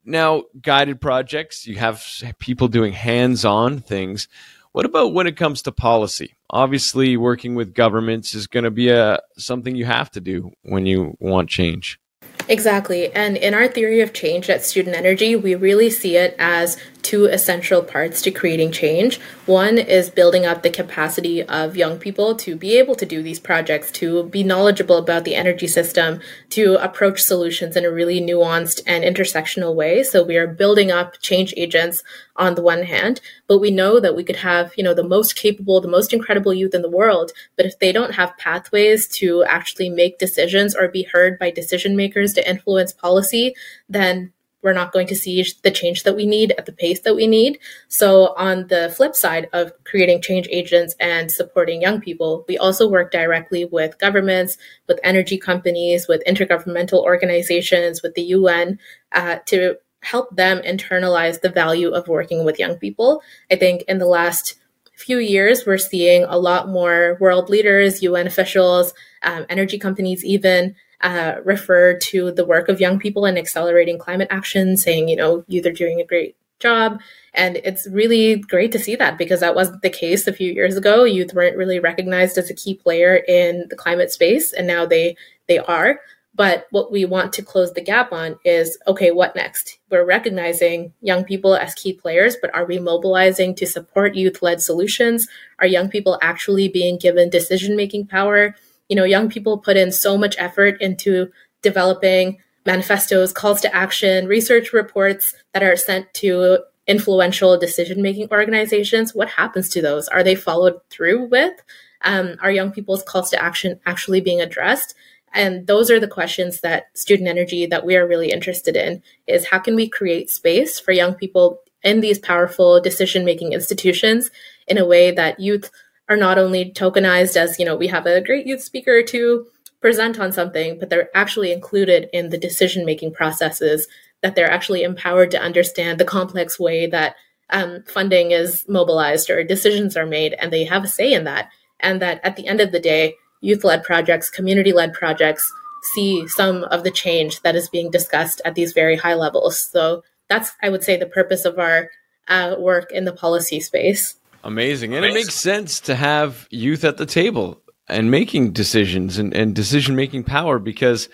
Now, 0.05 0.43
guided 0.61 1.01
projects, 1.01 1.65
you 1.65 1.77
have 1.77 2.05
people 2.37 2.67
doing 2.67 2.93
hands-on 2.93 3.79
things. 3.79 4.27
What 4.73 4.85
about 4.85 5.13
when 5.13 5.25
it 5.25 5.35
comes 5.35 5.63
to 5.63 5.71
policy? 5.71 6.35
Obviously, 6.51 7.17
working 7.17 7.55
with 7.55 7.73
governments 7.73 8.35
is 8.35 8.45
going 8.45 8.65
to 8.65 8.69
be 8.69 8.89
a 8.89 9.19
something 9.35 9.75
you 9.75 9.85
have 9.85 10.11
to 10.11 10.21
do 10.21 10.51
when 10.61 10.85
you 10.85 11.17
want 11.19 11.49
change. 11.49 11.99
Exactly. 12.47 13.11
And 13.13 13.35
in 13.35 13.55
our 13.55 13.67
theory 13.67 14.01
of 14.01 14.13
change 14.13 14.47
at 14.47 14.63
Student 14.63 14.95
Energy, 14.95 15.35
we 15.35 15.55
really 15.55 15.89
see 15.89 16.17
it 16.17 16.35
as 16.37 16.77
two 17.01 17.25
essential 17.25 17.81
parts 17.81 18.21
to 18.21 18.31
creating 18.31 18.71
change. 18.71 19.19
One 19.45 19.77
is 19.77 20.09
building 20.09 20.45
up 20.45 20.63
the 20.63 20.69
capacity 20.69 21.43
of 21.43 21.75
young 21.75 21.97
people 21.97 22.35
to 22.35 22.55
be 22.55 22.77
able 22.77 22.95
to 22.95 23.05
do 23.05 23.21
these 23.21 23.39
projects, 23.39 23.91
to 23.91 24.23
be 24.25 24.43
knowledgeable 24.43 24.97
about 24.97 25.23
the 25.23 25.35
energy 25.35 25.67
system, 25.67 26.19
to 26.51 26.75
approach 26.75 27.21
solutions 27.21 27.75
in 27.75 27.85
a 27.85 27.91
really 27.91 28.21
nuanced 28.21 28.81
and 28.85 29.03
intersectional 29.03 29.75
way. 29.75 30.03
So 30.03 30.23
we 30.23 30.37
are 30.37 30.47
building 30.47 30.91
up 30.91 31.19
change 31.21 31.53
agents 31.57 32.03
on 32.35 32.55
the 32.55 32.61
one 32.61 32.83
hand, 32.83 33.21
but 33.47 33.59
we 33.59 33.71
know 33.71 33.99
that 33.99 34.15
we 34.15 34.23
could 34.23 34.37
have, 34.37 34.71
you 34.77 34.83
know, 34.83 34.93
the 34.93 35.03
most 35.03 35.35
capable, 35.35 35.81
the 35.81 35.87
most 35.87 36.13
incredible 36.13 36.53
youth 36.53 36.73
in 36.73 36.81
the 36.81 36.89
world, 36.89 37.31
but 37.55 37.65
if 37.65 37.77
they 37.79 37.91
don't 37.91 38.15
have 38.15 38.37
pathways 38.37 39.07
to 39.07 39.43
actually 39.43 39.89
make 39.89 40.17
decisions 40.17 40.75
or 40.75 40.87
be 40.87 41.03
heard 41.03 41.37
by 41.37 41.51
decision 41.51 41.95
makers 41.95 42.33
to 42.33 42.49
influence 42.49 42.93
policy, 42.93 43.53
then 43.89 44.33
we're 44.61 44.73
not 44.73 44.91
going 44.91 45.07
to 45.07 45.15
see 45.15 45.45
the 45.63 45.71
change 45.71 46.03
that 46.03 46.15
we 46.15 46.25
need 46.25 46.53
at 46.57 46.65
the 46.65 46.71
pace 46.71 47.01
that 47.01 47.15
we 47.15 47.27
need. 47.27 47.59
So, 47.87 48.33
on 48.35 48.67
the 48.67 48.93
flip 48.95 49.15
side 49.15 49.49
of 49.53 49.71
creating 49.83 50.21
change 50.21 50.47
agents 50.51 50.95
and 50.99 51.31
supporting 51.31 51.81
young 51.81 52.01
people, 52.01 52.45
we 52.47 52.57
also 52.57 52.87
work 52.87 53.11
directly 53.11 53.65
with 53.65 53.97
governments, 53.99 54.57
with 54.87 54.99
energy 55.03 55.37
companies, 55.37 56.07
with 56.07 56.23
intergovernmental 56.27 57.03
organizations, 57.03 58.01
with 58.01 58.13
the 58.15 58.23
UN 58.23 58.79
uh, 59.11 59.37
to 59.47 59.77
help 60.03 60.35
them 60.35 60.61
internalize 60.63 61.41
the 61.41 61.49
value 61.49 61.91
of 61.91 62.07
working 62.07 62.43
with 62.43 62.59
young 62.59 62.75
people. 62.75 63.21
I 63.51 63.55
think 63.55 63.83
in 63.87 63.99
the 63.99 64.07
last 64.07 64.55
few 64.95 65.17
years, 65.17 65.65
we're 65.65 65.77
seeing 65.77 66.23
a 66.23 66.37
lot 66.37 66.69
more 66.69 67.17
world 67.19 67.49
leaders, 67.49 68.01
UN 68.03 68.27
officials, 68.27 68.93
um, 69.23 69.45
energy 69.49 69.77
companies 69.77 70.23
even 70.23 70.75
uh, 71.03 71.35
refer 71.43 71.97
to 71.97 72.31
the 72.31 72.45
work 72.45 72.69
of 72.69 72.79
young 72.79 72.99
people 72.99 73.25
in 73.25 73.37
accelerating 73.37 73.97
climate 73.97 74.27
action, 74.31 74.77
saying, 74.77 75.09
you 75.09 75.15
know, 75.15 75.43
youth 75.47 75.65
are 75.65 75.71
doing 75.71 75.99
a 75.99 76.05
great 76.05 76.35
job. 76.59 77.01
And 77.33 77.57
it's 77.57 77.87
really 77.87 78.37
great 78.37 78.71
to 78.73 78.79
see 78.79 78.95
that 78.95 79.17
because 79.17 79.39
that 79.39 79.55
wasn't 79.55 79.81
the 79.81 79.89
case 79.89 80.27
a 80.27 80.33
few 80.33 80.51
years 80.51 80.77
ago. 80.77 81.03
Youth 81.03 81.33
weren't 81.33 81.57
really 81.57 81.79
recognized 81.79 82.37
as 82.37 82.49
a 82.49 82.55
key 82.55 82.75
player 82.75 83.23
in 83.27 83.65
the 83.69 83.75
climate 83.75 84.11
space, 84.11 84.53
and 84.53 84.67
now 84.67 84.85
they 84.85 85.15
they 85.47 85.59
are. 85.59 85.99
But 86.33 86.67
what 86.71 86.91
we 86.91 87.03
want 87.03 87.33
to 87.33 87.41
close 87.41 87.73
the 87.73 87.81
gap 87.81 88.13
on 88.13 88.37
is 88.45 88.77
okay, 88.87 89.11
what 89.11 89.35
next? 89.35 89.79
We're 89.89 90.05
recognizing 90.05 90.93
young 91.01 91.25
people 91.25 91.55
as 91.55 91.73
key 91.73 91.93
players, 91.93 92.37
but 92.41 92.53
are 92.53 92.65
we 92.65 92.79
mobilizing 92.79 93.53
to 93.55 93.67
support 93.67 94.15
youth 94.15 94.41
led 94.41 94.61
solutions? 94.61 95.27
Are 95.59 95.67
young 95.67 95.89
people 95.89 96.17
actually 96.21 96.69
being 96.69 96.97
given 96.97 97.29
decision 97.29 97.75
making 97.75 98.07
power? 98.07 98.55
You 98.91 98.97
know, 98.97 99.05
young 99.05 99.29
people 99.29 99.57
put 99.57 99.77
in 99.77 99.89
so 99.89 100.17
much 100.17 100.35
effort 100.37 100.81
into 100.81 101.31
developing 101.61 102.39
manifestos, 102.65 103.31
calls 103.31 103.61
to 103.61 103.73
action, 103.73 104.27
research 104.27 104.73
reports 104.73 105.33
that 105.53 105.63
are 105.63 105.77
sent 105.77 106.13
to 106.15 106.59
influential 106.87 107.57
decision 107.57 108.01
making 108.01 108.27
organizations. 108.31 109.15
What 109.15 109.29
happens 109.29 109.69
to 109.69 109.81
those? 109.81 110.09
Are 110.09 110.23
they 110.23 110.35
followed 110.35 110.81
through 110.89 111.29
with? 111.29 111.53
Um, 112.01 112.35
are 112.41 112.51
young 112.51 112.69
people's 112.69 113.01
calls 113.03 113.29
to 113.29 113.41
action 113.41 113.79
actually 113.85 114.19
being 114.19 114.41
addressed? 114.41 114.93
And 115.33 115.67
those 115.67 115.89
are 115.89 116.01
the 116.01 116.05
questions 116.09 116.59
that 116.59 116.87
student 116.93 117.29
energy 117.29 117.65
that 117.67 117.85
we 117.85 117.95
are 117.95 118.05
really 118.05 118.29
interested 118.29 118.75
in 118.75 119.01
is 119.25 119.47
how 119.47 119.59
can 119.59 119.77
we 119.77 119.87
create 119.87 120.29
space 120.29 120.81
for 120.81 120.91
young 120.91 121.13
people 121.13 121.61
in 121.81 122.01
these 122.01 122.19
powerful 122.19 122.81
decision 122.81 123.23
making 123.23 123.53
institutions 123.53 124.31
in 124.67 124.77
a 124.77 124.85
way 124.85 125.11
that 125.11 125.39
youth 125.39 125.71
are 126.11 126.17
not 126.17 126.37
only 126.37 126.71
tokenized 126.71 127.37
as, 127.37 127.57
you 127.57 127.63
know, 127.63 127.77
we 127.77 127.87
have 127.87 128.05
a 128.05 128.19
great 128.19 128.45
youth 128.45 128.61
speaker 128.61 129.01
to 129.01 129.47
present 129.79 130.19
on 130.19 130.33
something, 130.33 130.77
but 130.77 130.89
they're 130.89 131.15
actually 131.15 131.53
included 131.53 132.09
in 132.11 132.27
the 132.27 132.37
decision 132.37 132.85
making 132.85 133.13
processes, 133.13 133.87
that 134.21 134.35
they're 134.35 134.51
actually 134.51 134.83
empowered 134.83 135.31
to 135.31 135.41
understand 135.41 135.97
the 135.97 136.03
complex 136.03 136.59
way 136.59 136.85
that 136.85 137.15
um, 137.51 137.81
funding 137.87 138.31
is 138.31 138.65
mobilized 138.67 139.29
or 139.29 139.41
decisions 139.41 139.95
are 139.95 140.05
made, 140.05 140.33
and 140.33 140.51
they 140.51 140.65
have 140.65 140.83
a 140.83 140.87
say 140.87 141.13
in 141.13 141.23
that. 141.23 141.49
And 141.79 142.01
that 142.01 142.19
at 142.25 142.35
the 142.35 142.45
end 142.45 142.59
of 142.59 142.73
the 142.73 142.79
day, 142.79 143.15
youth 143.39 143.63
led 143.63 143.81
projects, 143.85 144.29
community 144.29 144.73
led 144.73 144.91
projects 144.91 145.49
see 145.93 146.27
some 146.27 146.65
of 146.65 146.83
the 146.83 146.91
change 146.91 147.41
that 147.43 147.55
is 147.55 147.69
being 147.69 147.89
discussed 147.89 148.41
at 148.43 148.55
these 148.55 148.73
very 148.73 148.97
high 148.97 149.15
levels. 149.15 149.57
So 149.57 150.03
that's, 150.27 150.51
I 150.61 150.67
would 150.67 150.83
say, 150.83 150.97
the 150.97 151.05
purpose 151.05 151.45
of 151.45 151.57
our 151.57 151.89
uh, 152.27 152.55
work 152.59 152.91
in 152.91 153.05
the 153.05 153.13
policy 153.13 153.61
space. 153.61 154.15
Amazing. 154.43 154.95
And 154.95 155.05
it 155.05 155.13
makes 155.13 155.35
sense 155.35 155.79
to 155.81 155.95
have 155.95 156.47
youth 156.49 156.83
at 156.83 156.97
the 156.97 157.05
table 157.05 157.61
and 157.87 158.09
making 158.09 158.53
decisions 158.53 159.17
and, 159.17 159.33
and 159.33 159.55
decision 159.55 159.95
making 159.95 160.23
power 160.23 160.59
because, 160.59 161.09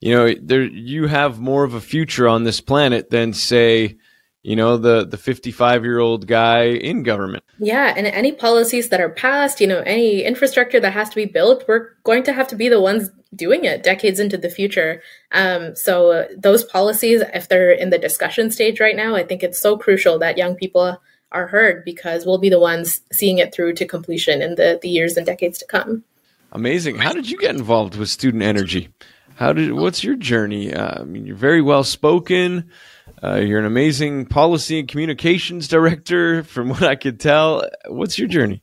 you 0.00 0.14
know, 0.14 0.34
there 0.40 0.62
you 0.62 1.06
have 1.06 1.38
more 1.38 1.64
of 1.64 1.74
a 1.74 1.80
future 1.80 2.28
on 2.28 2.44
this 2.44 2.60
planet 2.60 3.10
than, 3.10 3.32
say, 3.32 3.96
you 4.46 4.54
know 4.54 4.76
the 4.76 5.04
the 5.04 5.18
55 5.18 5.82
year 5.82 5.98
old 5.98 6.28
guy 6.28 6.66
in 6.66 7.02
government. 7.02 7.42
Yeah 7.58 7.92
and 7.96 8.06
any 8.06 8.30
policies 8.30 8.90
that 8.90 9.00
are 9.00 9.10
passed 9.10 9.60
you 9.60 9.66
know 9.66 9.80
any 9.80 10.22
infrastructure 10.22 10.78
that 10.78 10.92
has 10.92 11.08
to 11.10 11.16
be 11.16 11.24
built 11.24 11.64
we're 11.66 11.88
going 12.04 12.22
to 12.22 12.32
have 12.32 12.46
to 12.48 12.56
be 12.56 12.68
the 12.68 12.80
ones 12.80 13.10
doing 13.34 13.64
it 13.64 13.82
decades 13.82 14.20
into 14.20 14.38
the 14.38 14.48
future. 14.48 15.02
Um, 15.32 15.74
so 15.74 16.12
uh, 16.12 16.26
those 16.38 16.62
policies 16.62 17.22
if 17.34 17.48
they're 17.48 17.72
in 17.72 17.90
the 17.90 17.98
discussion 17.98 18.52
stage 18.52 18.78
right 18.78 18.94
now 18.94 19.16
i 19.16 19.24
think 19.24 19.42
it's 19.42 19.60
so 19.60 19.76
crucial 19.76 20.16
that 20.20 20.38
young 20.38 20.54
people 20.54 20.96
are 21.32 21.46
heard 21.46 21.84
because 21.84 22.24
we'll 22.24 22.38
be 22.38 22.48
the 22.48 22.60
ones 22.60 23.00
seeing 23.12 23.38
it 23.38 23.54
through 23.54 23.74
to 23.74 23.86
completion 23.86 24.42
in 24.42 24.54
the, 24.54 24.78
the 24.80 24.88
years 24.88 25.16
and 25.16 25.26
decades 25.26 25.58
to 25.58 25.66
come. 25.66 26.04
Amazing. 26.52 26.96
How 26.96 27.12
did 27.12 27.28
you 27.28 27.38
get 27.38 27.56
involved 27.56 27.96
with 27.96 28.08
student 28.08 28.42
energy? 28.42 28.88
How 29.34 29.52
did 29.52 29.72
what's 29.72 30.02
your 30.02 30.16
journey? 30.16 30.72
Uh, 30.72 31.02
i 31.02 31.04
mean 31.04 31.26
you're 31.26 31.36
very 31.36 31.60
well 31.60 31.84
spoken. 31.84 32.70
Uh, 33.22 33.36
you're 33.36 33.58
an 33.58 33.66
amazing 33.66 34.26
policy 34.26 34.78
and 34.78 34.88
communications 34.88 35.68
director, 35.68 36.42
from 36.44 36.68
what 36.70 36.82
I 36.82 36.96
could 36.96 37.20
tell. 37.20 37.68
What's 37.88 38.18
your 38.18 38.28
journey? 38.28 38.62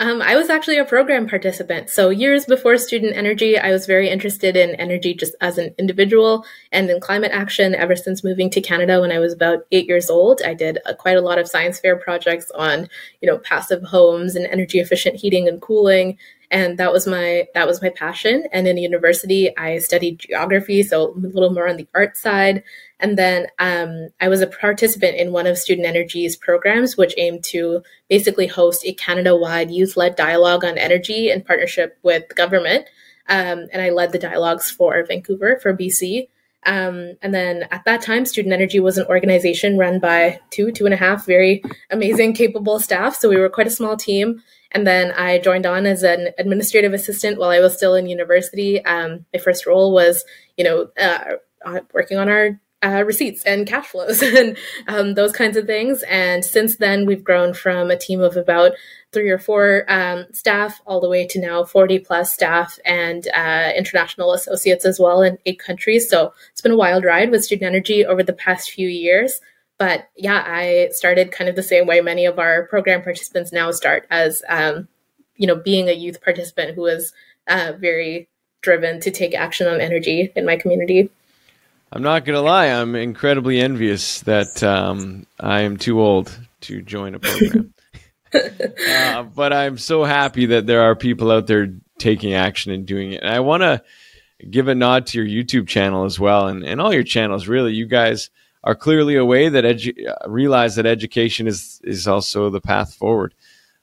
Um, 0.00 0.22
I 0.22 0.36
was 0.36 0.48
actually 0.48 0.78
a 0.78 0.84
program 0.84 1.28
participant. 1.28 1.90
So, 1.90 2.10
years 2.10 2.44
before 2.44 2.78
Student 2.78 3.16
Energy, 3.16 3.58
I 3.58 3.72
was 3.72 3.84
very 3.84 4.08
interested 4.08 4.56
in 4.56 4.76
energy 4.76 5.12
just 5.12 5.34
as 5.40 5.58
an 5.58 5.74
individual 5.76 6.44
and 6.70 6.88
in 6.88 7.00
climate 7.00 7.32
action 7.32 7.74
ever 7.74 7.96
since 7.96 8.22
moving 8.22 8.48
to 8.50 8.60
Canada 8.60 9.00
when 9.00 9.10
I 9.10 9.18
was 9.18 9.32
about 9.32 9.66
eight 9.72 9.88
years 9.88 10.08
old. 10.08 10.40
I 10.44 10.54
did 10.54 10.78
uh, 10.86 10.94
quite 10.94 11.16
a 11.16 11.20
lot 11.20 11.38
of 11.38 11.48
science 11.48 11.80
fair 11.80 11.96
projects 11.96 12.48
on, 12.52 12.88
you 13.20 13.28
know, 13.28 13.38
passive 13.38 13.82
homes 13.82 14.36
and 14.36 14.46
energy 14.46 14.78
efficient 14.78 15.16
heating 15.16 15.48
and 15.48 15.60
cooling. 15.60 16.16
And 16.50 16.78
that 16.78 16.92
was 16.92 17.06
my 17.06 17.48
that 17.54 17.66
was 17.66 17.82
my 17.82 17.90
passion. 17.90 18.44
And 18.52 18.68
in 18.68 18.78
university, 18.78 19.54
I 19.58 19.78
studied 19.78 20.20
geography, 20.20 20.84
so 20.84 21.08
a 21.08 21.18
little 21.18 21.50
more 21.50 21.68
on 21.68 21.76
the 21.76 21.88
art 21.92 22.16
side. 22.16 22.62
And 23.00 23.16
then 23.16 23.46
um, 23.58 24.08
I 24.20 24.28
was 24.28 24.40
a 24.40 24.46
participant 24.46 25.16
in 25.16 25.32
one 25.32 25.46
of 25.46 25.56
Student 25.56 25.86
Energy's 25.86 26.36
programs, 26.36 26.96
which 26.96 27.14
aimed 27.16 27.44
to 27.44 27.82
basically 28.08 28.46
host 28.46 28.84
a 28.84 28.92
Canada 28.92 29.36
wide 29.36 29.70
youth 29.70 29.96
led 29.96 30.16
dialogue 30.16 30.64
on 30.64 30.78
energy 30.78 31.30
in 31.30 31.42
partnership 31.42 31.96
with 32.02 32.28
the 32.28 32.34
government. 32.34 32.86
Um, 33.28 33.66
and 33.72 33.82
I 33.82 33.90
led 33.90 34.12
the 34.12 34.18
dialogues 34.18 34.70
for 34.70 35.04
Vancouver, 35.06 35.58
for 35.62 35.74
BC. 35.74 36.28
Um, 36.66 37.12
and 37.22 37.32
then 37.32 37.64
at 37.70 37.84
that 37.84 38.02
time, 38.02 38.26
Student 38.26 38.52
Energy 38.52 38.80
was 38.80 38.98
an 38.98 39.06
organization 39.06 39.78
run 39.78 40.00
by 40.00 40.40
two, 40.50 40.72
two 40.72 40.86
and 40.86 40.94
a 40.94 40.98
half 40.98 41.24
very 41.24 41.62
amazing, 41.90 42.34
capable 42.34 42.80
staff. 42.80 43.14
So 43.16 43.28
we 43.28 43.36
were 43.36 43.48
quite 43.48 43.68
a 43.68 43.70
small 43.70 43.96
team. 43.96 44.42
And 44.72 44.86
then 44.86 45.12
I 45.12 45.38
joined 45.38 45.66
on 45.66 45.86
as 45.86 46.02
an 46.02 46.30
administrative 46.36 46.92
assistant 46.92 47.38
while 47.38 47.50
I 47.50 47.60
was 47.60 47.74
still 47.74 47.94
in 47.94 48.06
university. 48.06 48.84
Um, 48.84 49.24
my 49.32 49.40
first 49.40 49.66
role 49.66 49.92
was, 49.92 50.24
you 50.56 50.64
know, 50.64 50.88
uh, 51.00 51.36
uh 51.64 51.80
working 51.92 52.18
on 52.18 52.28
our 52.28 52.60
uh, 52.82 53.02
receipts 53.04 53.44
and 53.44 53.66
cash 53.66 53.86
flows 53.86 54.22
and 54.22 54.56
um, 54.86 55.14
those 55.14 55.32
kinds 55.32 55.56
of 55.56 55.66
things. 55.66 56.02
And 56.04 56.44
since 56.44 56.76
then, 56.76 57.06
we've 57.06 57.24
grown 57.24 57.54
from 57.54 57.90
a 57.90 57.98
team 57.98 58.20
of 58.20 58.36
about 58.36 58.72
three 59.12 59.30
or 59.30 59.38
four 59.38 59.84
um, 59.88 60.26
staff 60.32 60.80
all 60.86 61.00
the 61.00 61.08
way 61.08 61.26
to 61.26 61.40
now 61.40 61.64
40 61.64 61.98
plus 62.00 62.32
staff 62.32 62.78
and 62.84 63.26
uh, 63.34 63.72
international 63.76 64.32
associates 64.32 64.84
as 64.84 65.00
well 65.00 65.22
in 65.22 65.38
eight 65.46 65.58
countries. 65.58 66.08
So 66.08 66.32
it's 66.52 66.60
been 66.60 66.72
a 66.72 66.76
wild 66.76 67.04
ride 67.04 67.30
with 67.30 67.44
Student 67.44 67.68
Energy 67.68 68.04
over 68.04 68.22
the 68.22 68.32
past 68.32 68.70
few 68.70 68.88
years. 68.88 69.40
But 69.78 70.08
yeah, 70.16 70.42
I 70.46 70.88
started 70.92 71.32
kind 71.32 71.48
of 71.48 71.56
the 71.56 71.62
same 71.62 71.86
way 71.86 72.00
many 72.00 72.26
of 72.26 72.38
our 72.38 72.66
program 72.66 73.02
participants 73.02 73.52
now 73.52 73.70
start 73.70 74.06
as, 74.10 74.42
um, 74.48 74.88
you 75.36 75.46
know, 75.46 75.54
being 75.54 75.88
a 75.88 75.92
youth 75.92 76.20
participant 76.20 76.74
who 76.74 76.86
is 76.86 77.12
uh, 77.46 77.72
very 77.78 78.28
driven 78.60 79.00
to 79.00 79.10
take 79.10 79.34
action 79.34 79.68
on 79.68 79.80
energy 79.80 80.32
in 80.34 80.44
my 80.44 80.56
community. 80.56 81.10
I'm 81.90 82.02
not 82.02 82.24
gonna 82.24 82.42
lie, 82.42 82.66
I'm 82.66 82.94
incredibly 82.94 83.60
envious 83.60 84.20
that 84.22 84.62
um, 84.62 85.26
I 85.40 85.60
am 85.60 85.76
too 85.76 86.00
old 86.00 86.36
to 86.62 86.82
join 86.82 87.14
a 87.14 87.18
program. 87.18 87.72
uh, 88.34 89.22
but 89.22 89.52
I'm 89.52 89.78
so 89.78 90.04
happy 90.04 90.46
that 90.46 90.66
there 90.66 90.82
are 90.82 90.94
people 90.94 91.30
out 91.30 91.46
there 91.46 91.74
taking 91.98 92.34
action 92.34 92.72
and 92.72 92.86
doing 92.86 93.12
it. 93.12 93.22
And 93.22 93.32
I 93.32 93.40
want 93.40 93.62
to 93.62 93.82
give 94.50 94.68
a 94.68 94.74
nod 94.74 95.06
to 95.08 95.22
your 95.22 95.44
YouTube 95.44 95.66
channel 95.66 96.04
as 96.04 96.20
well, 96.20 96.46
and, 96.48 96.62
and 96.64 96.80
all 96.80 96.92
your 96.92 97.04
channels. 97.04 97.48
Really, 97.48 97.72
you 97.72 97.86
guys 97.86 98.30
are 98.62 98.74
clearly 98.74 99.16
a 99.16 99.24
way 99.24 99.48
that 99.48 99.64
edu- 99.64 100.08
uh, 100.08 100.28
realize 100.28 100.76
that 100.76 100.86
education 100.86 101.46
is 101.46 101.80
is 101.84 102.06
also 102.06 102.50
the 102.50 102.60
path 102.60 102.94
forward. 102.94 103.34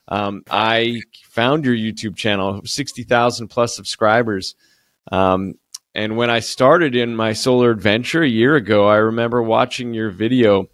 Um, 0.07 0.43
I 0.49 1.01
found 1.23 1.65
your 1.65 1.75
YouTube 1.75 2.15
channel, 2.15 2.61
sixty 2.65 3.03
thousand 3.03 3.47
plus 3.47 3.75
subscribers. 3.75 4.55
Um, 5.11 5.55
and 5.95 6.17
when 6.17 6.29
I 6.29 6.41
started 6.41 6.93
in 6.93 7.15
my 7.15 7.31
solar 7.31 7.71
adventure 7.71 8.21
a 8.21 8.27
year 8.27 8.55
ago, 8.55 8.85
I 8.85 8.97
remember 8.97 9.41
watching 9.41 9.93
your 9.93 10.09
video 10.09 10.67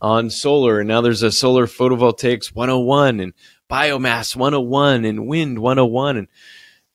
on 0.00 0.30
solar. 0.30 0.80
And 0.80 0.88
now 0.88 1.00
there's 1.00 1.22
a 1.22 1.30
solar 1.30 1.66
photovoltaics 1.66 2.52
101 2.52 3.20
and 3.20 3.34
biomass 3.70 4.34
101 4.34 5.04
and 5.04 5.28
wind 5.28 5.60
101. 5.60 6.16
And 6.16 6.28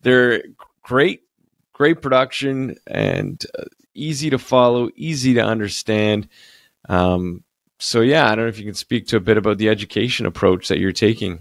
they're 0.02 0.44
great, 0.82 1.24
great 1.72 2.02
production 2.02 2.76
and 2.86 3.44
uh, 3.58 3.64
easy 3.94 4.30
to 4.30 4.38
follow, 4.38 4.90
easy 4.98 5.34
to 5.36 5.42
understand. 5.42 6.28
Um, 6.90 7.46
so, 7.80 8.02
yeah, 8.02 8.26
I 8.26 8.36
don't 8.36 8.46
know 8.46 8.50
if 8.50 8.60
you 8.60 8.66
can 8.66 8.74
speak 8.74 9.08
to 9.08 9.18
a 9.18 9.22
bit 9.22 9.38
about 9.38 9.58
the 9.58 9.70
education 9.70 10.26
approach 10.26 10.68
that 10.68 10.80
you're 10.80 10.92
taking. 10.92 11.40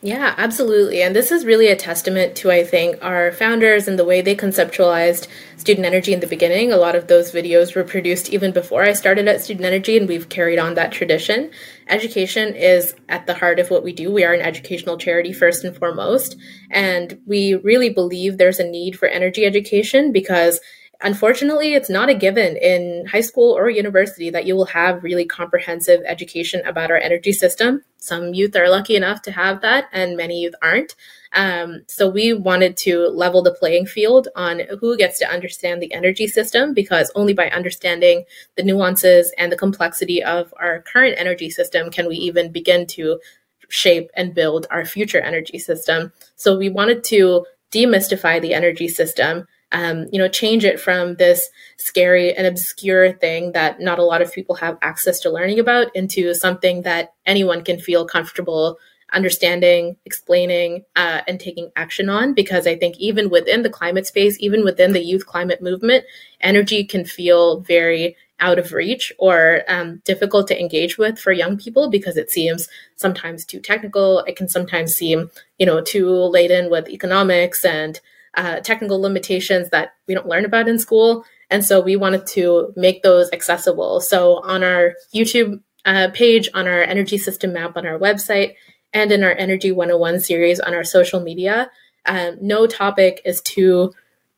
Yeah, 0.00 0.32
absolutely. 0.36 1.02
And 1.02 1.14
this 1.14 1.32
is 1.32 1.44
really 1.44 1.66
a 1.66 1.74
testament 1.74 2.36
to, 2.36 2.52
I 2.52 2.62
think, 2.62 3.02
our 3.02 3.32
founders 3.32 3.88
and 3.88 3.98
the 3.98 4.04
way 4.04 4.20
they 4.20 4.36
conceptualized 4.36 5.26
student 5.56 5.86
energy 5.86 6.12
in 6.12 6.20
the 6.20 6.28
beginning. 6.28 6.70
A 6.70 6.76
lot 6.76 6.94
of 6.94 7.08
those 7.08 7.32
videos 7.32 7.74
were 7.74 7.82
produced 7.82 8.28
even 8.28 8.52
before 8.52 8.84
I 8.84 8.92
started 8.92 9.26
at 9.26 9.40
Student 9.40 9.66
Energy, 9.66 9.96
and 9.96 10.06
we've 10.06 10.28
carried 10.28 10.60
on 10.60 10.74
that 10.74 10.92
tradition. 10.92 11.50
Education 11.88 12.54
is 12.54 12.94
at 13.08 13.26
the 13.26 13.34
heart 13.34 13.58
of 13.58 13.70
what 13.70 13.82
we 13.82 13.92
do. 13.92 14.12
We 14.12 14.22
are 14.22 14.32
an 14.32 14.40
educational 14.40 14.98
charity, 14.98 15.32
first 15.32 15.64
and 15.64 15.76
foremost. 15.76 16.36
And 16.70 17.20
we 17.26 17.54
really 17.54 17.90
believe 17.90 18.38
there's 18.38 18.60
a 18.60 18.70
need 18.70 18.96
for 18.96 19.08
energy 19.08 19.44
education 19.44 20.12
because 20.12 20.60
unfortunately, 21.00 21.74
it's 21.74 21.90
not 21.90 22.08
a 22.08 22.14
given 22.14 22.56
in 22.56 23.06
high 23.06 23.20
school 23.20 23.56
or 23.56 23.70
university 23.70 24.30
that 24.30 24.46
you 24.46 24.54
will 24.54 24.66
have 24.66 25.04
really 25.04 25.24
comprehensive 25.24 26.00
education 26.04 26.60
about 26.66 26.90
our 26.90 26.96
energy 26.96 27.32
system. 27.32 27.82
Some 27.98 28.34
youth 28.34 28.56
are 28.56 28.68
lucky 28.68 28.96
enough 28.96 29.22
to 29.22 29.32
have 29.32 29.60
that, 29.62 29.88
and 29.92 30.16
many 30.16 30.40
youth 30.40 30.54
aren't. 30.62 30.94
Um, 31.34 31.82
so 31.88 32.08
we 32.08 32.32
wanted 32.32 32.76
to 32.78 33.08
level 33.08 33.42
the 33.42 33.54
playing 33.54 33.86
field 33.86 34.28
on 34.34 34.62
who 34.80 34.96
gets 34.96 35.18
to 35.18 35.30
understand 35.30 35.82
the 35.82 35.92
energy 35.92 36.26
system 36.26 36.72
because 36.72 37.12
only 37.14 37.34
by 37.34 37.50
understanding 37.50 38.24
the 38.56 38.62
nuances 38.62 39.32
and 39.36 39.52
the 39.52 39.56
complexity 39.56 40.22
of 40.22 40.54
our 40.58 40.82
current 40.82 41.16
energy 41.18 41.50
system 41.50 41.90
can 41.90 42.08
we 42.08 42.16
even 42.16 42.50
begin 42.50 42.86
to 42.86 43.20
shape 43.68 44.10
and 44.14 44.34
build 44.34 44.66
our 44.70 44.84
future 44.84 45.20
energy 45.20 45.58
system. 45.58 46.12
So 46.36 46.56
we 46.56 46.70
wanted 46.70 47.04
to 47.04 47.44
demystify 47.70 48.40
the 48.40 48.54
energy 48.54 48.88
system 48.88 49.46
um, 49.72 50.06
you 50.12 50.18
know, 50.18 50.28
change 50.28 50.64
it 50.64 50.80
from 50.80 51.16
this 51.16 51.48
scary 51.76 52.34
and 52.34 52.46
obscure 52.46 53.12
thing 53.12 53.52
that 53.52 53.80
not 53.80 53.98
a 53.98 54.04
lot 54.04 54.22
of 54.22 54.32
people 54.32 54.54
have 54.56 54.78
access 54.82 55.20
to 55.20 55.30
learning 55.30 55.58
about 55.58 55.94
into 55.94 56.34
something 56.34 56.82
that 56.82 57.12
anyone 57.26 57.62
can 57.62 57.78
feel 57.78 58.06
comfortable 58.06 58.78
understanding, 59.12 59.96
explaining, 60.04 60.84
uh, 60.96 61.22
and 61.26 61.40
taking 61.40 61.70
action 61.76 62.08
on. 62.08 62.34
Because 62.34 62.66
I 62.66 62.76
think 62.76 62.98
even 62.98 63.30
within 63.30 63.62
the 63.62 63.70
climate 63.70 64.06
space, 64.06 64.36
even 64.40 64.64
within 64.64 64.92
the 64.92 65.02
youth 65.02 65.26
climate 65.26 65.62
movement, 65.62 66.04
energy 66.40 66.84
can 66.84 67.04
feel 67.04 67.60
very 67.60 68.16
out 68.40 68.58
of 68.58 68.72
reach 68.72 69.12
or 69.18 69.62
um, 69.68 70.00
difficult 70.04 70.46
to 70.46 70.60
engage 70.60 70.96
with 70.96 71.18
for 71.18 71.32
young 71.32 71.56
people 71.56 71.90
because 71.90 72.16
it 72.16 72.30
seems 72.30 72.68
sometimes 72.94 73.44
too 73.44 73.60
technical. 73.60 74.20
It 74.20 74.36
can 74.36 74.48
sometimes 74.48 74.94
seem, 74.94 75.30
you 75.58 75.66
know, 75.66 75.80
too 75.80 76.08
laden 76.08 76.70
with 76.70 76.88
economics 76.88 77.64
and 77.64 78.00
uh, 78.36 78.60
technical 78.60 79.00
limitations 79.00 79.70
that 79.70 79.94
we 80.06 80.14
don't 80.14 80.28
learn 80.28 80.44
about 80.44 80.68
in 80.68 80.78
school. 80.78 81.24
And 81.50 81.64
so 81.64 81.80
we 81.80 81.96
wanted 81.96 82.26
to 82.28 82.72
make 82.76 83.02
those 83.02 83.30
accessible. 83.32 84.00
So 84.00 84.42
on 84.42 84.62
our 84.62 84.94
YouTube 85.14 85.60
uh, 85.84 86.08
page, 86.12 86.48
on 86.54 86.68
our 86.68 86.82
energy 86.82 87.18
system 87.18 87.52
map 87.52 87.76
on 87.76 87.86
our 87.86 87.98
website, 87.98 88.54
and 88.92 89.12
in 89.12 89.22
our 89.22 89.32
Energy 89.32 89.70
101 89.72 90.20
series 90.20 90.60
on 90.60 90.74
our 90.74 90.84
social 90.84 91.20
media, 91.20 91.70
um, 92.06 92.38
no 92.40 92.66
topic 92.66 93.20
is 93.24 93.40
too 93.42 93.92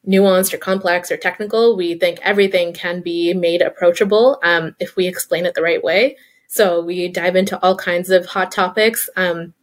nuanced 0.07 0.53
or 0.53 0.59
complex 0.59 1.11
or 1.11 1.17
technical. 1.17 1.77
We 1.77 1.95
think 1.95 2.19
everything 2.23 2.73
can 2.73 3.01
be 3.01 3.35
made 3.35 3.63
approachable 3.63 4.39
um, 4.43 4.75
if 4.81 4.97
we 4.97 5.07
explain 5.07 5.47
it 5.47 5.55
the 5.55 5.63
right 5.63 5.83
way. 5.83 6.17
So 6.49 6.83
we 6.83 7.09
dive 7.09 7.37
into 7.37 7.61
all 7.63 7.77
kinds 7.77 8.11
of 8.11 8.27
hot 8.27 8.51
topics. 8.51 9.09
Um, 9.17 9.55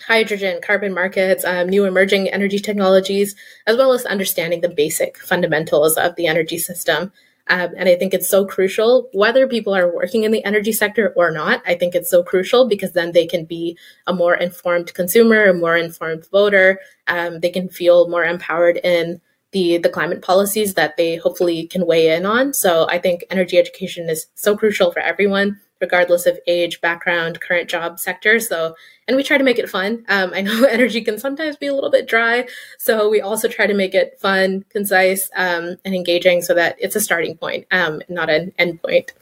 hydrogen, 0.00 0.60
carbon 0.62 0.92
markets, 0.92 1.44
um, 1.44 1.68
new 1.68 1.84
emerging 1.84 2.28
energy 2.28 2.58
technologies, 2.58 3.34
as 3.66 3.76
well 3.76 3.92
as 3.92 4.04
understanding 4.06 4.60
the 4.60 4.68
basic 4.68 5.18
fundamentals 5.18 5.96
of 5.96 6.14
the 6.16 6.26
energy 6.26 6.58
system. 6.58 7.12
Um, 7.48 7.74
and 7.76 7.88
I 7.88 7.96
think 7.96 8.14
it's 8.14 8.28
so 8.28 8.46
crucial, 8.46 9.08
whether 9.12 9.46
people 9.46 9.74
are 9.74 9.94
working 9.94 10.24
in 10.24 10.32
the 10.32 10.44
energy 10.44 10.72
sector 10.72 11.12
or 11.14 11.30
not. 11.30 11.62
I 11.66 11.74
think 11.74 11.94
it's 11.94 12.08
so 12.08 12.22
crucial 12.22 12.66
because 12.66 12.92
then 12.92 13.12
they 13.12 13.26
can 13.26 13.44
be 13.44 13.76
a 14.06 14.14
more 14.14 14.34
informed 14.34 14.94
consumer, 14.94 15.44
a 15.44 15.54
more 15.54 15.76
informed 15.76 16.26
voter. 16.30 16.80
Um, 17.06 17.40
they 17.40 17.50
can 17.50 17.68
feel 17.68 18.08
more 18.08 18.24
empowered 18.24 18.78
in 18.78 19.20
the 19.52 19.78
the 19.78 19.90
climate 19.90 20.22
policies 20.22 20.74
that 20.74 20.96
they 20.96 21.16
hopefully 21.16 21.66
can 21.66 21.86
weigh 21.86 22.16
in 22.16 22.24
on. 22.24 22.54
So 22.54 22.88
I 22.88 22.98
think 22.98 23.24
energy 23.30 23.58
education 23.58 24.08
is 24.08 24.26
so 24.34 24.56
crucial 24.56 24.90
for 24.90 25.00
everyone 25.00 25.60
regardless 25.80 26.26
of 26.26 26.38
age, 26.46 26.80
background, 26.80 27.40
current 27.40 27.68
job 27.68 27.98
sector. 27.98 28.40
So, 28.40 28.74
and 29.06 29.16
we 29.16 29.22
try 29.22 29.38
to 29.38 29.44
make 29.44 29.58
it 29.58 29.68
fun. 29.68 30.04
Um, 30.08 30.32
I 30.34 30.40
know 30.40 30.64
energy 30.70 31.00
can 31.02 31.18
sometimes 31.18 31.56
be 31.56 31.66
a 31.66 31.74
little 31.74 31.90
bit 31.90 32.06
dry. 32.08 32.46
So 32.78 33.08
we 33.08 33.20
also 33.20 33.48
try 33.48 33.66
to 33.66 33.74
make 33.74 33.94
it 33.94 34.18
fun, 34.20 34.64
concise, 34.70 35.30
um, 35.36 35.76
and 35.84 35.94
engaging 35.94 36.42
so 36.42 36.54
that 36.54 36.76
it's 36.78 36.96
a 36.96 37.00
starting 37.00 37.36
point, 37.36 37.66
um, 37.70 38.00
not 38.08 38.30
an 38.30 38.52
end 38.58 38.82
point. 38.82 39.12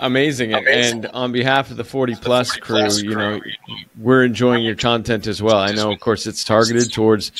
Amazing. 0.00 0.52
Amazing. 0.52 1.04
And 1.04 1.06
on 1.08 1.30
behalf 1.30 1.70
of 1.70 1.76
the 1.76 1.84
40 1.84 2.16
plus 2.16 2.56
crew, 2.56 2.88
you 2.92 3.14
know, 3.14 3.40
we're 3.96 4.24
enjoying 4.24 4.64
your 4.64 4.74
content 4.74 5.28
as 5.28 5.40
well. 5.40 5.58
I 5.58 5.70
know, 5.72 5.92
of 5.92 6.00
course, 6.00 6.26
it's 6.26 6.42
targeted 6.42 6.92
towards 6.92 7.30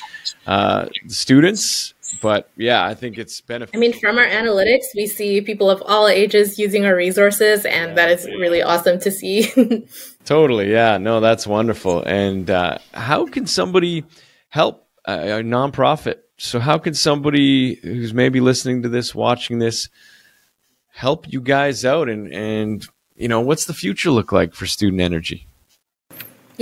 uh, 0.47 0.87
students 1.09 1.95
but 2.20 2.51
yeah, 2.57 2.85
I 2.85 2.94
think 2.94 3.18
it's 3.18 3.40
beneficial. 3.40 3.79
I 3.79 3.81
mean, 3.81 3.92
from 3.92 4.18
our 4.18 4.27
analytics, 4.27 4.85
we 4.94 5.07
see 5.07 5.40
people 5.40 5.70
of 5.70 5.83
all 5.87 6.09
ages 6.09 6.59
using 6.59 6.85
our 6.85 6.94
resources, 6.94 7.64
and 7.64 7.90
yeah, 7.90 7.94
that 7.94 8.11
is 8.11 8.27
really 8.27 8.62
awesome 8.62 8.98
to 9.01 9.11
see. 9.11 9.87
totally, 10.25 10.70
yeah, 10.70 10.98
no, 10.98 11.20
that's 11.20 11.46
wonderful. 11.46 12.03
And 12.03 12.51
uh, 12.51 12.79
how 12.92 13.27
can 13.27 13.46
somebody 13.46 14.05
help 14.48 14.87
a, 15.07 15.38
a 15.38 15.42
nonprofit? 15.42 16.18
So, 16.38 16.59
how 16.59 16.79
can 16.79 16.94
somebody 16.94 17.77
who's 17.77 18.12
maybe 18.12 18.40
listening 18.40 18.83
to 18.83 18.88
this, 18.88 19.14
watching 19.14 19.59
this, 19.59 19.88
help 20.92 21.33
you 21.33 21.40
guys 21.40 21.85
out? 21.85 22.09
And 22.09 22.33
and 22.33 22.87
you 23.14 23.29
know, 23.29 23.40
what's 23.40 23.66
the 23.66 23.75
future 23.75 24.11
look 24.11 24.33
like 24.33 24.55
for 24.55 24.66
student 24.66 25.01
energy? 25.01 25.46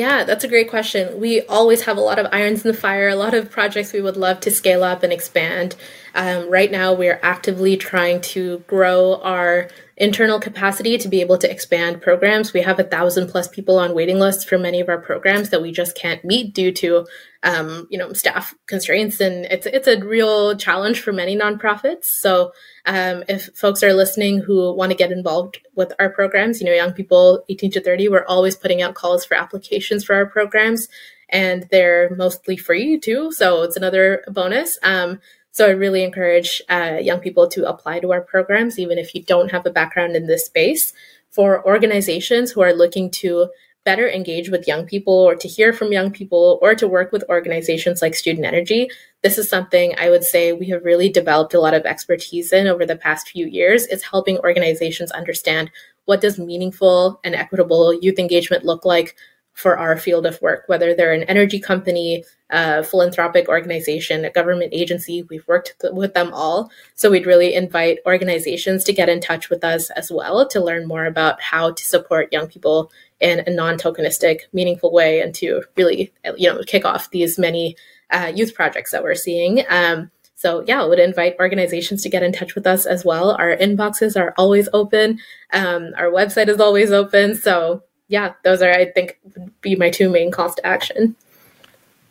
Yeah, 0.00 0.24
that's 0.24 0.44
a 0.44 0.48
great 0.48 0.70
question. 0.70 1.20
We 1.20 1.42
always 1.42 1.82
have 1.82 1.98
a 1.98 2.00
lot 2.00 2.18
of 2.18 2.26
irons 2.32 2.64
in 2.64 2.72
the 2.72 2.76
fire, 2.76 3.10
a 3.10 3.14
lot 3.14 3.34
of 3.34 3.50
projects 3.50 3.92
we 3.92 4.00
would 4.00 4.16
love 4.16 4.40
to 4.40 4.50
scale 4.50 4.82
up 4.82 5.02
and 5.02 5.12
expand. 5.12 5.76
Um, 6.14 6.50
right 6.50 6.70
now, 6.70 6.94
we're 6.94 7.20
actively 7.22 7.76
trying 7.76 8.22
to 8.32 8.60
grow 8.66 9.16
our 9.16 9.68
internal 9.98 10.40
capacity 10.40 10.96
to 10.96 11.06
be 11.06 11.20
able 11.20 11.36
to 11.36 11.50
expand 11.50 12.00
programs. 12.00 12.54
We 12.54 12.62
have 12.62 12.78
a 12.80 12.84
thousand 12.84 13.28
plus 13.28 13.46
people 13.46 13.78
on 13.78 13.94
waiting 13.94 14.18
lists 14.18 14.42
for 14.42 14.56
many 14.56 14.80
of 14.80 14.88
our 14.88 14.96
programs 14.96 15.50
that 15.50 15.60
we 15.60 15.70
just 15.70 15.94
can't 15.94 16.24
meet 16.24 16.54
due 16.54 16.72
to, 16.72 17.06
um, 17.42 17.86
you 17.90 17.98
know, 17.98 18.12
staff 18.12 18.54
constraints, 18.66 19.20
and 19.20 19.46
it's 19.46 19.66
it's 19.66 19.88
a 19.88 20.02
real 20.04 20.56
challenge 20.56 21.00
for 21.00 21.12
many 21.12 21.36
nonprofits. 21.36 22.04
So 22.04 22.52
um, 22.84 23.24
if 23.28 23.50
folks 23.54 23.82
are 23.82 23.94
listening 23.94 24.40
who 24.40 24.74
want 24.74 24.92
to 24.92 24.96
get 24.96 25.12
involved 25.12 25.58
with 25.74 25.92
our 25.98 26.10
programs, 26.10 26.60
you 26.60 26.66
know, 26.66 26.74
young 26.74 26.92
people 26.92 27.44
18 27.48 27.70
to 27.72 27.80
30, 27.80 28.08
we're 28.08 28.26
always 28.26 28.56
putting 28.56 28.82
out 28.82 28.94
calls 28.94 29.24
for 29.24 29.36
applications 29.36 30.04
for 30.04 30.14
our 30.14 30.26
programs, 30.26 30.88
and 31.30 31.66
they're 31.70 32.14
mostly 32.14 32.56
free 32.56 32.98
too. 32.98 33.32
So 33.32 33.62
it's 33.62 33.76
another 33.76 34.22
bonus. 34.28 34.78
Um, 34.82 35.20
so 35.52 35.66
I 35.66 35.70
really 35.70 36.04
encourage 36.04 36.62
uh, 36.68 36.98
young 37.00 37.20
people 37.20 37.48
to 37.48 37.68
apply 37.68 38.00
to 38.00 38.12
our 38.12 38.20
programs, 38.20 38.78
even 38.78 38.98
if 38.98 39.14
you 39.14 39.22
don't 39.22 39.50
have 39.50 39.66
a 39.66 39.70
background 39.70 40.14
in 40.14 40.26
this 40.26 40.44
space. 40.44 40.92
For 41.30 41.64
organizations 41.64 42.50
who 42.50 42.60
are 42.60 42.72
looking 42.72 43.08
to 43.22 43.50
better 43.84 44.08
engage 44.08 44.50
with 44.50 44.68
young 44.68 44.86
people 44.86 45.14
or 45.14 45.34
to 45.34 45.48
hear 45.48 45.72
from 45.72 45.92
young 45.92 46.10
people 46.10 46.58
or 46.60 46.74
to 46.74 46.86
work 46.86 47.12
with 47.12 47.24
organizations 47.28 48.02
like 48.02 48.14
Student 48.14 48.46
Energy, 48.46 48.88
this 49.22 49.38
is 49.38 49.48
something 49.48 49.94
I 49.98 50.10
would 50.10 50.24
say 50.24 50.52
we 50.52 50.66
have 50.66 50.84
really 50.84 51.08
developed 51.08 51.54
a 51.54 51.60
lot 51.60 51.74
of 51.74 51.86
expertise 51.86 52.52
in 52.52 52.66
over 52.66 52.84
the 52.84 52.96
past 52.96 53.28
few 53.28 53.46
years. 53.46 53.86
It's 53.86 54.02
helping 54.02 54.38
organizations 54.38 55.10
understand 55.12 55.70
what 56.04 56.20
does 56.20 56.38
meaningful 56.38 57.20
and 57.24 57.34
equitable 57.34 57.94
youth 57.94 58.18
engagement 58.18 58.64
look 58.64 58.84
like 58.84 59.16
for 59.52 59.76
our 59.76 59.96
field 59.96 60.26
of 60.26 60.40
work, 60.40 60.64
whether 60.68 60.94
they're 60.94 61.12
an 61.12 61.24
energy 61.24 61.58
company, 61.58 62.24
a 62.50 62.82
philanthropic 62.82 63.48
organization, 63.48 64.24
a 64.24 64.30
government 64.30 64.72
agency. 64.72 65.22
We've 65.24 65.46
worked 65.46 65.74
with 65.92 66.14
them 66.14 66.32
all. 66.32 66.70
So 66.94 67.10
we'd 67.10 67.26
really 67.26 67.54
invite 67.54 67.98
organizations 68.06 68.84
to 68.84 68.92
get 68.92 69.08
in 69.08 69.20
touch 69.20 69.50
with 69.50 69.62
us 69.62 69.90
as 69.90 70.10
well 70.10 70.48
to 70.48 70.64
learn 70.64 70.88
more 70.88 71.04
about 71.04 71.42
how 71.42 71.72
to 71.72 71.84
support 71.84 72.32
young 72.32 72.46
people 72.46 72.90
in 73.20 73.40
a 73.46 73.50
non-tokenistic, 73.50 74.40
meaningful 74.52 74.92
way 74.92 75.20
and 75.20 75.34
to 75.36 75.62
really, 75.76 76.12
you 76.36 76.48
know, 76.48 76.60
kick 76.66 76.84
off 76.84 77.10
these 77.10 77.38
many 77.38 77.76
uh, 78.10 78.32
youth 78.34 78.54
projects 78.54 78.90
that 78.90 79.02
we're 79.02 79.14
seeing. 79.14 79.64
Um, 79.68 80.10
so 80.34 80.64
yeah, 80.66 80.82
I 80.82 80.86
would 80.86 80.98
invite 80.98 81.36
organizations 81.38 82.02
to 82.02 82.08
get 82.08 82.22
in 82.22 82.32
touch 82.32 82.54
with 82.54 82.66
us 82.66 82.86
as 82.86 83.04
well. 83.04 83.32
Our 83.32 83.56
inboxes 83.56 84.18
are 84.18 84.32
always 84.38 84.68
open. 84.72 85.18
Um, 85.52 85.90
our 85.98 86.06
website 86.06 86.48
is 86.48 86.60
always 86.60 86.90
open. 86.90 87.34
So 87.34 87.82
yeah, 88.08 88.32
those 88.42 88.62
are, 88.62 88.70
I 88.70 88.90
think, 88.90 89.18
would 89.36 89.60
be 89.60 89.76
my 89.76 89.90
two 89.90 90.08
main 90.08 90.30
calls 90.30 90.54
to 90.54 90.66
action. 90.66 91.14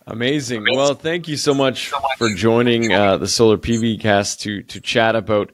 Amazing. 0.05 0.65
Well, 0.73 0.95
thank 0.95 1.27
you 1.27 1.37
so 1.37 1.53
much 1.53 1.91
for 2.17 2.33
joining 2.33 2.91
uh, 2.93 3.17
the 3.17 3.27
Solar 3.27 3.57
PV 3.57 3.99
Cast 3.99 4.41
to 4.41 4.63
to 4.63 4.79
chat 4.79 5.15
about 5.15 5.51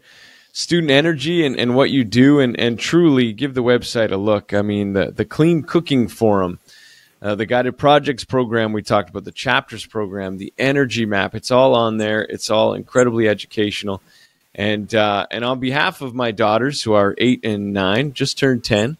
student 0.55 0.89
energy 0.89 1.45
and, 1.45 1.59
and 1.59 1.75
what 1.75 1.91
you 1.91 2.05
do, 2.05 2.39
and, 2.39 2.57
and 2.57 2.79
truly 2.79 3.33
give 3.33 3.53
the 3.53 3.61
website 3.61 4.11
a 4.11 4.17
look. 4.17 4.53
I 4.53 4.61
mean, 4.61 4.93
the 4.93 5.11
the 5.11 5.25
Clean 5.25 5.61
Cooking 5.61 6.07
Forum, 6.07 6.59
uh, 7.21 7.35
the 7.35 7.45
Guided 7.45 7.77
Projects 7.77 8.23
program 8.23 8.71
we 8.71 8.81
talked 8.81 9.09
about, 9.09 9.25
the 9.25 9.33
Chapters 9.33 9.85
program, 9.85 10.37
the 10.37 10.53
Energy 10.57 11.05
Map. 11.05 11.35
It's 11.35 11.51
all 11.51 11.75
on 11.75 11.97
there. 11.97 12.21
It's 12.21 12.49
all 12.49 12.73
incredibly 12.73 13.27
educational. 13.27 14.01
And 14.55 14.95
uh, 14.95 15.27
and 15.29 15.43
on 15.43 15.59
behalf 15.59 16.01
of 16.01 16.15
my 16.15 16.31
daughters, 16.31 16.81
who 16.81 16.93
are 16.93 17.13
eight 17.17 17.41
and 17.43 17.73
nine, 17.73 18.13
just 18.13 18.39
turned 18.39 18.63
ten, 18.63 18.95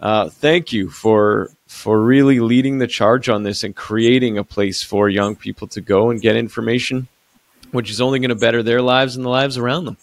uh, 0.00 0.28
thank 0.28 0.72
you 0.72 0.88
for 0.88 1.50
for 1.66 2.00
really 2.00 2.38
leading 2.38 2.78
the 2.78 2.86
charge 2.86 3.28
on 3.28 3.42
this 3.42 3.64
and 3.64 3.74
creating 3.74 4.38
a 4.38 4.44
place 4.44 4.84
for 4.84 5.08
young 5.08 5.34
people 5.34 5.66
to 5.66 5.80
go 5.80 6.10
and 6.10 6.22
get 6.22 6.36
information, 6.36 7.08
which 7.72 7.90
is 7.90 8.00
only 8.00 8.20
going 8.20 8.28
to 8.28 8.36
better 8.36 8.62
their 8.62 8.80
lives 8.80 9.16
and 9.16 9.24
the 9.24 9.28
lives 9.28 9.58
around 9.58 9.86
them. 9.86 9.96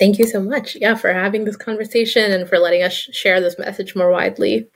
Thank 0.00 0.18
you 0.18 0.26
so 0.26 0.42
much. 0.42 0.76
Yeah, 0.80 0.94
for 0.94 1.12
having 1.12 1.44
this 1.44 1.56
conversation 1.56 2.32
and 2.32 2.48
for 2.48 2.58
letting 2.58 2.82
us 2.82 2.94
share 2.94 3.40
this 3.40 3.58
message 3.58 3.94
more 3.94 4.10
widely. 4.10 4.66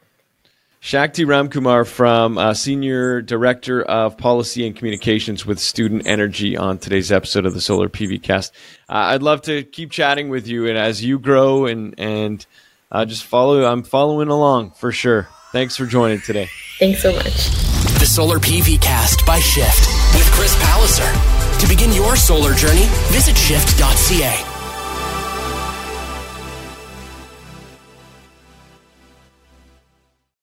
Shakti 0.81 1.25
Ramkumar 1.25 1.87
from 1.87 2.37
uh, 2.37 2.53
Senior 2.53 3.23
Director 3.23 3.83
of 3.83 4.19
Policy 4.19 4.67
and 4.67 4.77
Communications 4.77 5.47
with 5.47 5.59
Student 5.59 6.07
Energy 6.07 6.59
on 6.59 6.77
today's 6.77 7.11
episode 7.11 7.47
of 7.47 7.55
the 7.55 7.63
Solar 7.63 7.89
PV 7.89 8.23
Cast. 8.23 8.55
Uh, 8.87 9.17
I'd 9.17 9.23
love 9.23 9.41
to 9.43 9.63
keep 9.63 9.91
chatting 9.91 10.29
with 10.29 10.47
you, 10.47 10.69
and 10.69 10.77
as 10.77 11.03
you 11.03 11.19
grow 11.19 11.65
and 11.65 11.95
and 11.97 12.45
uh, 12.93 13.07
just 13.07 13.25
follow, 13.25 13.65
I'm 13.65 13.83
following 13.83 14.29
along 14.29 14.73
for 14.73 14.93
sure. 14.93 15.27
Thanks 15.53 15.75
for 15.75 15.87
joining 15.87 16.21
today. 16.21 16.51
Thanks 16.79 17.01
so 17.01 17.15
much. 17.15 17.49
The 17.99 18.07
Solar 18.07 18.39
PV 18.39 18.83
Cast 18.83 19.25
by 19.25 19.39
Shift 19.39 19.89
with 20.15 20.31
Chris 20.33 20.55
Palliser. 20.63 21.61
To 21.61 21.67
begin 21.67 21.93
your 21.95 22.15
solar 22.15 22.53
journey, 22.53 22.85
visit 23.09 23.39
shift.ca. 23.39 24.54